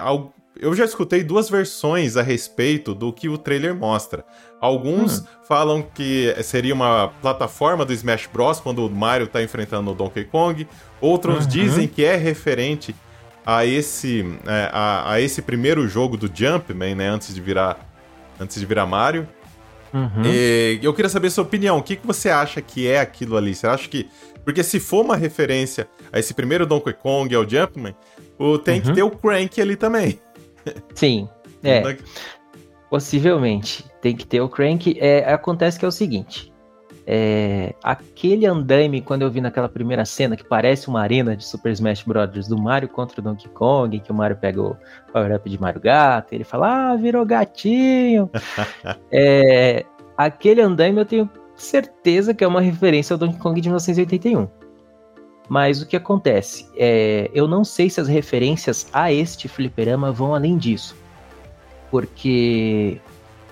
eu 0.59 0.73
já 0.75 0.85
escutei 0.85 1.23
duas 1.23 1.49
versões 1.49 2.17
a 2.17 2.21
respeito 2.21 2.93
do 2.93 3.11
que 3.11 3.29
o 3.29 3.37
trailer 3.37 3.75
mostra. 3.75 4.25
Alguns 4.59 5.19
hum. 5.19 5.25
falam 5.47 5.81
que 5.81 6.35
seria 6.43 6.73
uma 6.73 7.09
plataforma 7.21 7.85
do 7.85 7.93
Smash 7.93 8.27
Bros. 8.31 8.59
quando 8.59 8.85
o 8.85 8.89
Mario 8.89 9.25
está 9.25 9.41
enfrentando 9.41 9.91
o 9.91 9.95
Donkey 9.95 10.25
Kong. 10.25 10.67
Outros 10.99 11.43
uhum. 11.43 11.49
dizem 11.49 11.87
que 11.87 12.03
é 12.03 12.15
referente 12.15 12.95
a 13.45 13.65
esse, 13.65 14.25
é, 14.45 14.69
a, 14.73 15.13
a, 15.13 15.21
esse 15.21 15.41
primeiro 15.41 15.87
jogo 15.87 16.17
do 16.17 16.29
Jumpman, 16.33 16.95
né? 16.95 17.07
Antes 17.07 17.33
de 17.33 17.39
virar, 17.39 17.77
antes 18.39 18.59
de 18.59 18.65
virar 18.65 18.85
Mario. 18.85 19.27
Uhum. 19.93 20.23
E 20.25 20.79
eu 20.81 20.93
queria 20.93 21.09
saber 21.09 21.29
sua 21.29 21.43
opinião. 21.43 21.77
O 21.77 21.83
que, 21.83 21.95
que 21.95 22.05
você 22.05 22.29
acha 22.29 22.61
que 22.61 22.87
é 22.87 22.99
aquilo 22.99 23.37
ali? 23.37 23.55
Você 23.55 23.67
acha 23.67 23.87
que. 23.87 24.09
Porque 24.43 24.63
se 24.63 24.79
for 24.79 25.03
uma 25.03 25.15
referência 25.15 25.87
a 26.11 26.19
esse 26.19 26.33
primeiro 26.33 26.65
Donkey 26.65 26.93
Kong, 26.93 27.33
ao 27.35 27.47
Jumpman, 27.47 27.95
o, 28.37 28.57
tem 28.57 28.79
uhum. 28.79 28.81
que 28.81 28.93
ter 28.93 29.03
o 29.03 29.11
Crank 29.11 29.61
ali 29.61 29.75
também. 29.75 30.19
Sim, 30.93 31.29
é. 31.63 31.97
Possivelmente. 32.89 33.85
Tem 34.01 34.15
que 34.15 34.25
ter 34.25 34.41
o 34.41 34.47
Crank. 34.47 34.97
É, 34.99 35.31
acontece 35.31 35.77
que 35.77 35.85
é 35.85 35.87
o 35.87 35.91
seguinte. 35.91 36.53
É, 37.09 37.73
aquele 37.81 38.45
andaime, 38.45 39.01
quando 39.01 39.21
eu 39.21 39.31
vi 39.31 39.39
naquela 39.39 39.69
primeira 39.69 40.03
cena, 40.03 40.35
que 40.35 40.43
parece 40.43 40.89
uma 40.89 41.01
arena 41.01 41.37
de 41.37 41.45
Super 41.45 41.71
Smash 41.71 42.03
Bros. 42.03 42.47
do 42.49 42.57
Mario 42.57 42.89
contra 42.89 43.21
o 43.21 43.23
Donkey 43.23 43.47
Kong, 43.49 43.97
que 43.99 44.11
o 44.11 44.15
Mario 44.15 44.35
pega 44.35 44.61
o 44.61 44.75
power-up 45.13 45.49
de 45.49 45.59
Mario 45.59 45.79
Gato, 45.79 46.33
ele 46.33 46.43
fala, 46.43 46.91
ah, 46.91 46.95
virou 46.97 47.25
gatinho. 47.25 48.29
é, 49.09 49.85
aquele 50.17 50.61
andaime 50.61 50.99
eu 50.99 51.05
tenho 51.05 51.29
certeza 51.55 52.33
que 52.33 52.43
é 52.43 52.47
uma 52.47 52.59
referência 52.59 53.13
ao 53.13 53.17
Donkey 53.17 53.39
Kong 53.39 53.61
de 53.61 53.69
1981. 53.69 54.47
Mas 55.49 55.81
o 55.81 55.85
que 55.85 55.95
acontece? 55.95 56.67
É, 56.75 57.29
eu 57.33 57.47
não 57.47 57.63
sei 57.63 57.89
se 57.89 58.01
as 58.01 58.07
referências 58.07 58.87
a 58.91 59.11
este 59.11 59.47
fliperama 59.47 60.11
vão 60.11 60.35
além 60.35 60.57
disso. 60.57 60.95
Porque 61.89 62.99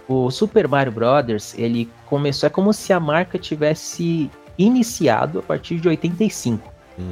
o 0.07 0.29
Super 0.29 0.67
Mario 0.67 0.91
Brothers, 0.91 1.57
ele 1.57 1.89
começou, 2.05 2.47
é 2.47 2.49
como 2.49 2.73
se 2.73 2.91
a 2.91 2.99
marca 2.99 3.39
tivesse 3.39 4.29
iniciado 4.57 5.39
a 5.39 5.41
partir 5.41 5.79
de 5.79 5.87
85. 5.87 6.71
Hum. 6.99 7.11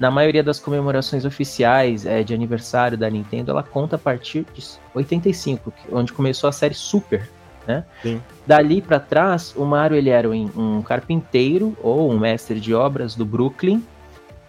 Na 0.00 0.10
maioria 0.10 0.42
das 0.42 0.58
comemorações 0.58 1.24
oficiais 1.24 2.06
é, 2.06 2.22
de 2.22 2.34
aniversário 2.34 2.98
da 2.98 3.08
Nintendo, 3.08 3.52
ela 3.52 3.62
conta 3.62 3.96
a 3.96 3.98
partir 3.98 4.44
de 4.52 4.64
85, 4.94 5.72
onde 5.92 6.12
começou 6.12 6.48
a 6.48 6.52
série 6.52 6.74
Super, 6.74 7.30
né? 7.66 7.84
Sim. 8.02 8.20
Dali 8.46 8.82
para 8.82 8.98
trás, 8.98 9.54
o 9.54 9.64
Mario 9.64 9.96
ele 9.96 10.10
era 10.10 10.28
um, 10.28 10.50
um 10.56 10.82
carpinteiro 10.82 11.76
ou 11.80 12.10
um 12.10 12.18
mestre 12.18 12.58
de 12.58 12.74
obras 12.74 13.14
do 13.14 13.24
Brooklyn 13.24 13.80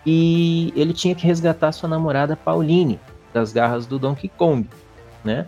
e 0.06 0.74
ele 0.76 0.94
tinha 0.94 1.16
que 1.16 1.26
resgatar 1.26 1.72
sua 1.72 1.90
namorada 1.90 2.36
Pauline 2.36 3.00
das 3.34 3.52
garras 3.52 3.88
do 3.88 3.98
Donkey 3.98 4.30
Kong, 4.30 4.68
né? 5.24 5.48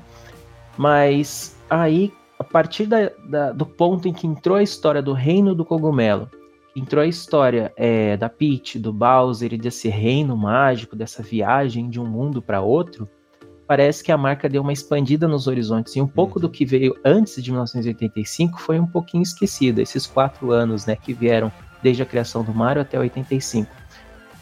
Mas 0.77 1.55
aí, 1.69 2.11
a 2.39 2.43
partir 2.43 2.85
da, 2.85 3.11
da, 3.27 3.51
do 3.51 3.65
ponto 3.65 4.07
em 4.07 4.13
que 4.13 4.27
entrou 4.27 4.57
a 4.57 4.63
história 4.63 5.01
do 5.01 5.13
Reino 5.13 5.53
do 5.53 5.63
Cogumelo, 5.63 6.29
entrou 6.75 7.03
a 7.03 7.07
história 7.07 7.71
é, 7.77 8.17
da 8.17 8.27
Peach, 8.27 8.77
do 8.79 8.91
Bowser 8.91 9.53
e 9.53 9.57
desse 9.57 9.87
reino 9.87 10.35
mágico, 10.35 10.95
dessa 10.95 11.23
viagem 11.23 11.89
de 11.89 11.99
um 11.99 12.05
mundo 12.05 12.41
para 12.41 12.61
outro, 12.61 13.07
parece 13.67 14.03
que 14.03 14.11
a 14.11 14.17
marca 14.17 14.49
deu 14.49 14.61
uma 14.61 14.73
expandida 14.73 15.27
nos 15.27 15.47
horizontes 15.47 15.95
e 15.95 16.01
um 16.01 16.07
pouco 16.07 16.39
do 16.39 16.47
uhum. 16.47 16.51
que 16.51 16.65
veio 16.65 16.95
antes 17.03 17.41
de 17.41 17.49
1985 17.51 18.59
foi 18.59 18.79
um 18.79 18.85
pouquinho 18.85 19.23
esquecido, 19.23 19.79
esses 19.79 20.05
quatro 20.05 20.51
anos 20.51 20.85
né, 20.85 20.95
que 20.95 21.13
vieram 21.13 21.51
desde 21.81 22.03
a 22.03 22.05
criação 22.05 22.43
do 22.43 22.53
Mario 22.53 22.81
até 22.81 22.99
85. 22.99 23.69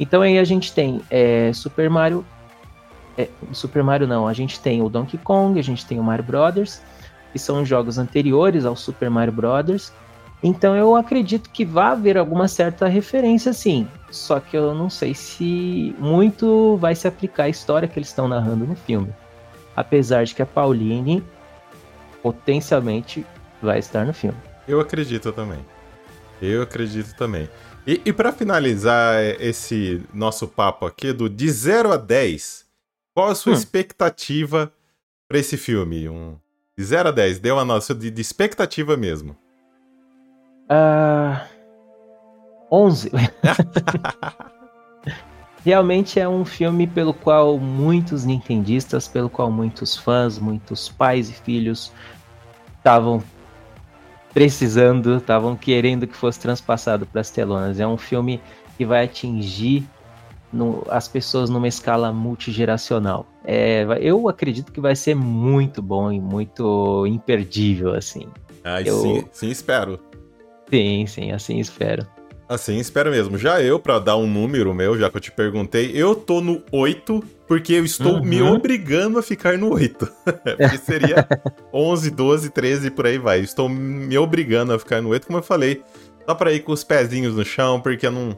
Então 0.04 0.22
aí 0.22 0.38
a 0.38 0.44
gente 0.44 0.74
tem 0.74 1.02
é, 1.10 1.54
Super 1.54 1.90
Mario. 1.90 2.26
É, 3.18 3.30
Super 3.54 3.82
Mario 3.82 4.06
não, 4.06 4.28
a 4.28 4.34
gente 4.34 4.60
tem 4.60 4.82
o 4.82 4.90
Donkey 4.90 5.18
Kong, 5.18 5.58
a 5.58 5.64
gente 5.64 5.86
tem 5.86 5.98
o 5.98 6.04
Mario 6.04 6.26
Brothers, 6.26 6.82
que 7.32 7.40
são 7.40 7.66
jogos 7.66 7.98
anteriores 7.98 8.66
ao 8.66 8.76
Super 8.76 9.10
Mario 9.10 9.32
Brothers. 9.32 9.94
Então 10.44 10.76
eu 10.76 10.94
acredito 10.94 11.50
que 11.50 11.64
vai 11.64 11.94
haver 11.94 12.18
alguma 12.18 12.50
certa 12.50 12.86
referência 12.86 13.54
sim. 13.54 13.88
Só 14.12 14.42
que 14.42 14.58
eu 14.58 14.76
não 14.76 14.90
sei 14.90 15.14
se 15.14 15.96
muito 15.98 16.76
vai 16.82 16.96
se 16.96 17.08
aplicar 17.08 17.46
à 17.46 17.50
história 17.50 17.88
que 17.88 17.98
eles 17.98 18.10
estão 18.10 18.28
narrando 18.28 18.68
no 18.68 18.76
filme. 18.76 19.08
Apesar 19.74 20.26
de 20.26 20.36
que 20.36 20.42
a 20.42 20.46
Pauline 20.46 21.24
potencialmente 22.22 23.26
vai 23.62 23.80
estar 23.80 24.06
no 24.06 24.14
filme. 24.14 24.38
Eu 24.68 24.82
acredito 24.82 25.32
também. 25.32 25.60
Eu 26.42 26.62
acredito 26.62 27.16
também. 27.16 27.48
E, 27.86 28.02
e 28.06 28.14
para 28.14 28.32
finalizar 28.32 29.22
esse 29.42 30.02
nosso 30.14 30.48
papo 30.48 30.86
aqui, 30.86 31.12
do 31.12 31.30
de 31.30 31.50
0 31.50 31.92
a 31.92 31.98
10, 31.98 32.66
qual 33.14 33.30
a 33.30 33.36
sua 33.36 33.52
hum. 33.52 33.56
expectativa 33.56 34.72
para 35.28 35.38
esse 35.38 35.58
filme? 35.58 36.08
Um, 36.08 36.38
de 36.78 36.84
0 36.84 37.10
a 37.10 37.12
10, 37.12 37.40
deu 37.40 37.60
a 37.60 37.66
nossa 37.66 37.94
de, 37.94 38.10
de 38.10 38.22
expectativa 38.22 38.96
mesmo. 38.96 39.36
Uh, 40.72 41.40
11. 42.72 43.12
Realmente 45.66 46.20
é 46.20 46.28
um 46.28 46.44
filme 46.44 46.88
pelo 46.88 47.14
qual 47.14 47.58
muitos 47.58 48.26
nintendistas, 48.26 49.08
pelo 49.08 49.30
qual 49.30 49.52
muitos 49.52 49.96
fãs, 49.96 50.40
muitos 50.40 50.90
pais 50.90 51.30
e 51.30 51.34
filhos 51.34 51.92
estavam 52.78 53.24
precisando, 54.34 55.18
estavam 55.18 55.56
querendo 55.56 56.08
que 56.08 56.16
fosse 56.16 56.40
transpassado 56.40 57.06
para 57.06 57.22
as 57.22 57.30
telonas. 57.30 57.80
É 57.80 57.88
um 57.88 57.98
filme 57.98 58.42
que 58.78 58.86
vai 58.86 59.06
atingir 59.06 59.84
no, 60.52 60.84
as 60.90 61.08
pessoas 61.08 61.50
numa 61.50 61.68
escala 61.68 62.12
multigeracional. 62.12 63.26
É, 63.46 63.86
eu 64.02 64.28
acredito 64.28 64.72
que 64.72 64.82
vai 64.82 64.96
ser 64.96 65.16
muito 65.16 65.82
bom 65.82 66.12
e 66.12 66.20
muito 66.20 67.06
imperdível, 67.08 67.94
assim. 67.94 68.28
Ah, 68.64 68.82
eu... 68.82 69.00
sim, 69.02 69.26
sim, 69.32 69.50
espero. 69.50 70.00
Sim, 70.70 71.06
sim, 71.06 71.32
assim 71.32 71.60
espero. 71.60 72.08
Assim, 72.48 72.78
espero 72.78 73.10
mesmo. 73.10 73.38
Já 73.38 73.62
eu, 73.62 73.80
para 73.80 74.00
dar 74.00 74.18
um 74.18 74.28
número 74.28 74.74
meu, 74.74 74.98
já 74.98 75.10
que 75.10 75.18
eu 75.18 75.22
te 75.22 75.32
perguntei, 75.32 75.92
eu 75.94 76.16
tô 76.16 76.42
no 76.42 76.62
8, 76.72 77.24
porque 77.54 77.74
eu 77.74 77.86
estou 77.86 78.16
uhum. 78.16 78.24
me 78.24 78.42
obrigando 78.42 79.20
a 79.20 79.22
ficar 79.22 79.60
no 79.60 79.72
8. 79.72 80.12
porque 80.26 80.78
seria 80.80 81.28
11, 81.72 82.10
12, 82.10 82.50
13 82.50 82.90
por 82.90 83.06
aí 83.06 83.20
vai. 83.20 83.42
Estou 83.42 83.70
me 83.70 84.18
obrigando 84.18 84.74
a 84.74 84.80
ficar 84.80 85.04
no 85.04 85.10
8, 85.10 85.28
como 85.28 85.38
eu 85.38 85.44
falei. 85.44 85.84
Só 86.28 86.34
pra 86.34 86.52
ir 86.52 86.62
com 86.62 86.72
os 86.72 86.84
pezinhos 86.84 87.36
no 87.36 87.46
chão, 87.46 87.80
porque 87.80 88.08
eu 88.08 88.12
não. 88.12 88.36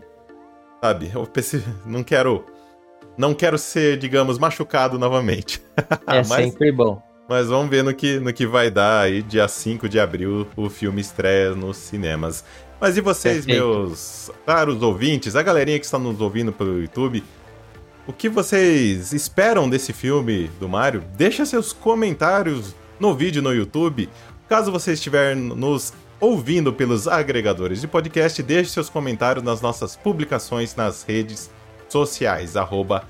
Sabe, 0.84 1.12
eu 1.14 1.26
não 1.86 2.04
quero. 2.04 2.44
Não 3.18 3.34
quero 3.34 3.58
ser, 3.58 3.98
digamos, 3.98 4.38
machucado 4.38 5.00
novamente. 5.00 5.62
é 6.08 6.18
Mas... 6.18 6.28
sempre 6.28 6.74
bom. 6.74 7.02
Mas 7.30 7.48
vamos 7.48 7.70
ver 7.70 7.86
no 7.86 7.94
que, 7.94 8.20
no 8.20 8.34
que 8.34 8.46
vai 8.46 8.70
dar 8.70 9.04
aí, 9.04 9.24
dia 9.24 9.48
5 9.48 9.88
de 9.88 9.98
abril, 9.98 10.46
o 10.58 10.70
filme 10.70 11.00
estreia 11.00 11.56
nos 11.56 11.78
cinemas. 11.78 12.44
Mas 12.82 12.98
e 12.98 13.02
vocês, 13.02 13.46
Perfeito. 13.46 13.66
meus 13.66 14.30
caros 14.46 14.84
ouvintes, 14.84 15.38
a 15.38 15.42
galerinha 15.42 15.80
que 15.80 15.86
está 15.86 15.98
nos 15.98 16.20
ouvindo 16.20 16.52
pelo 16.52 16.82
YouTube, 16.82 17.24
o 18.08 18.14
que 18.14 18.30
vocês 18.30 19.14
esperam 19.14 19.70
desse 19.70 19.92
filme 19.92 20.50
do 20.60 20.70
Mario? 20.70 21.04
Deixa 21.18 21.46
seus 21.46 21.74
comentários 21.74 22.76
no 23.00 23.16
vídeo 23.16 23.42
no 23.42 23.54
YouTube. 23.54 24.10
Caso 24.48 24.72
você 24.72 24.94
estiver 24.94 25.36
nos 25.36 25.92
ouvindo 26.20 26.72
pelos 26.72 27.08
agregadores 27.08 27.82
de 27.82 27.88
podcast, 27.88 28.42
deixe 28.44 28.70
seus 28.70 28.90
comentários 28.90 29.44
nas 29.44 29.60
nossas 29.60 29.96
publicações 29.96 30.76
nas 30.76 31.04
redes 31.04 31.50
sociais, 31.90 32.56
arroba 32.56 33.04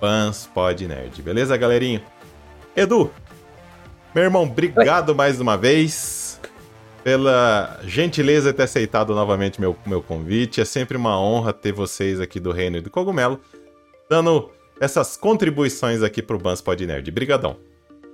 PansPodNerd. 0.00 1.22
Beleza, 1.22 1.56
galerinha? 1.56 2.02
Edu, 2.76 3.10
meu 4.14 4.24
irmão, 4.24 4.42
obrigado 4.42 5.10
Oi. 5.10 5.14
mais 5.14 5.40
uma 5.40 5.56
vez 5.56 6.38
pela 7.02 7.80
gentileza 7.84 8.50
de 8.52 8.58
ter 8.58 8.64
aceitado 8.64 9.14
novamente 9.14 9.60
meu, 9.60 9.76
meu 9.86 10.02
convite. 10.02 10.60
É 10.60 10.64
sempre 10.64 10.96
uma 10.96 11.18
honra 11.18 11.52
ter 11.52 11.72
vocês 11.72 12.20
aqui 12.20 12.38
do 12.38 12.52
Reino 12.52 12.76
e 12.76 12.80
do 12.80 12.90
Cogumelo, 12.90 13.40
dando 14.12 14.50
essas 14.78 15.16
contribuições 15.16 16.02
aqui 16.02 16.20
pro 16.20 16.38
Bans 16.38 16.60
Pod 16.60 16.86
Nerd. 16.86 17.10
Brigadão. 17.10 17.56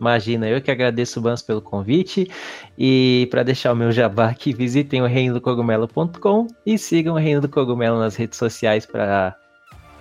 Imagina, 0.00 0.48
eu 0.48 0.62
que 0.62 0.70
agradeço 0.70 1.18
o 1.18 1.22
Bans 1.22 1.42
pelo 1.42 1.60
convite 1.60 2.30
e 2.78 3.26
para 3.32 3.42
deixar 3.42 3.72
o 3.72 3.76
meu 3.76 3.90
jabá 3.90 4.28
aqui, 4.28 4.52
visitem 4.52 5.02
o 5.02 5.06
reino 5.06 5.34
do 5.34 5.40
cogumelo.com 5.40 6.46
e 6.64 6.78
sigam 6.78 7.16
o 7.16 7.18
Reino 7.18 7.40
do 7.40 7.48
Cogumelo 7.48 7.98
nas 7.98 8.14
redes 8.14 8.38
sociais 8.38 8.86
para 8.86 9.34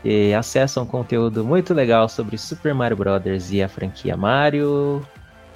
ter 0.04 0.36
acesso 0.36 0.80
a 0.80 0.84
um 0.84 0.86
conteúdo 0.86 1.44
muito 1.44 1.74
legal 1.74 2.08
sobre 2.08 2.38
Super 2.38 2.76
Mario 2.76 2.96
Bros. 2.98 3.52
e 3.52 3.64
a 3.64 3.68
franquia 3.68 4.16
Mario, 4.16 5.04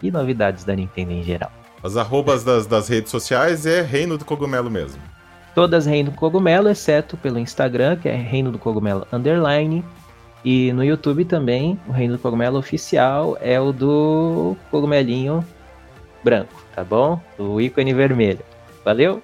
e 0.01 0.09
novidades 0.09 0.63
da 0.63 0.75
Nintendo 0.75 1.11
em 1.11 1.21
geral. 1.21 1.51
As 1.83 1.97
arrobas 1.97 2.43
das, 2.43 2.65
das 2.65 2.87
redes 2.87 3.11
sociais 3.11 3.67
é 3.67 3.83
Reino 3.83 4.17
do 4.17 4.25
Cogumelo 4.25 4.71
mesmo. 4.71 4.99
Todas 5.53 5.85
Reino 5.85 6.09
do 6.09 6.17
Cogumelo, 6.17 6.67
exceto 6.67 7.15
pelo 7.15 7.37
Instagram, 7.37 7.97
que 7.97 8.09
é 8.09 8.15
Reino 8.15 8.51
do 8.51 8.57
Cogumelo 8.57 9.05
Underline. 9.13 9.85
E 10.43 10.73
no 10.73 10.83
YouTube 10.83 11.25
também, 11.25 11.79
o 11.87 11.91
Reino 11.91 12.15
do 12.15 12.19
Cogumelo 12.19 12.57
oficial 12.57 13.37
é 13.41 13.59
o 13.59 13.71
do 13.71 14.55
cogumelinho 14.71 15.45
branco, 16.23 16.53
tá 16.75 16.83
bom? 16.83 17.21
O 17.37 17.61
ícone 17.61 17.93
vermelho. 17.93 18.39
Valeu? 18.83 19.21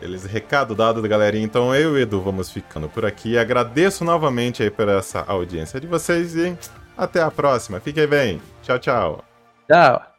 Beleza, 0.00 0.28
recado 0.28 0.74
dado, 0.74 1.02
galerinha. 1.02 1.44
Então 1.44 1.74
eu 1.74 1.90
e 1.90 1.92
o 1.94 1.98
Edu 1.98 2.20
vamos 2.20 2.50
ficando 2.50 2.88
por 2.88 3.04
aqui. 3.04 3.36
Agradeço 3.36 4.04
novamente 4.04 4.62
aí 4.62 4.70
por 4.70 4.88
essa 4.88 5.24
audiência 5.26 5.80
de 5.80 5.86
vocês 5.86 6.34
e 6.34 6.56
até 6.96 7.20
a 7.20 7.30
próxima. 7.30 7.80
Fiquem 7.80 8.06
bem. 8.06 8.40
Tchau, 8.62 8.78
tchau. 8.78 9.24
Ciao. 9.70 10.09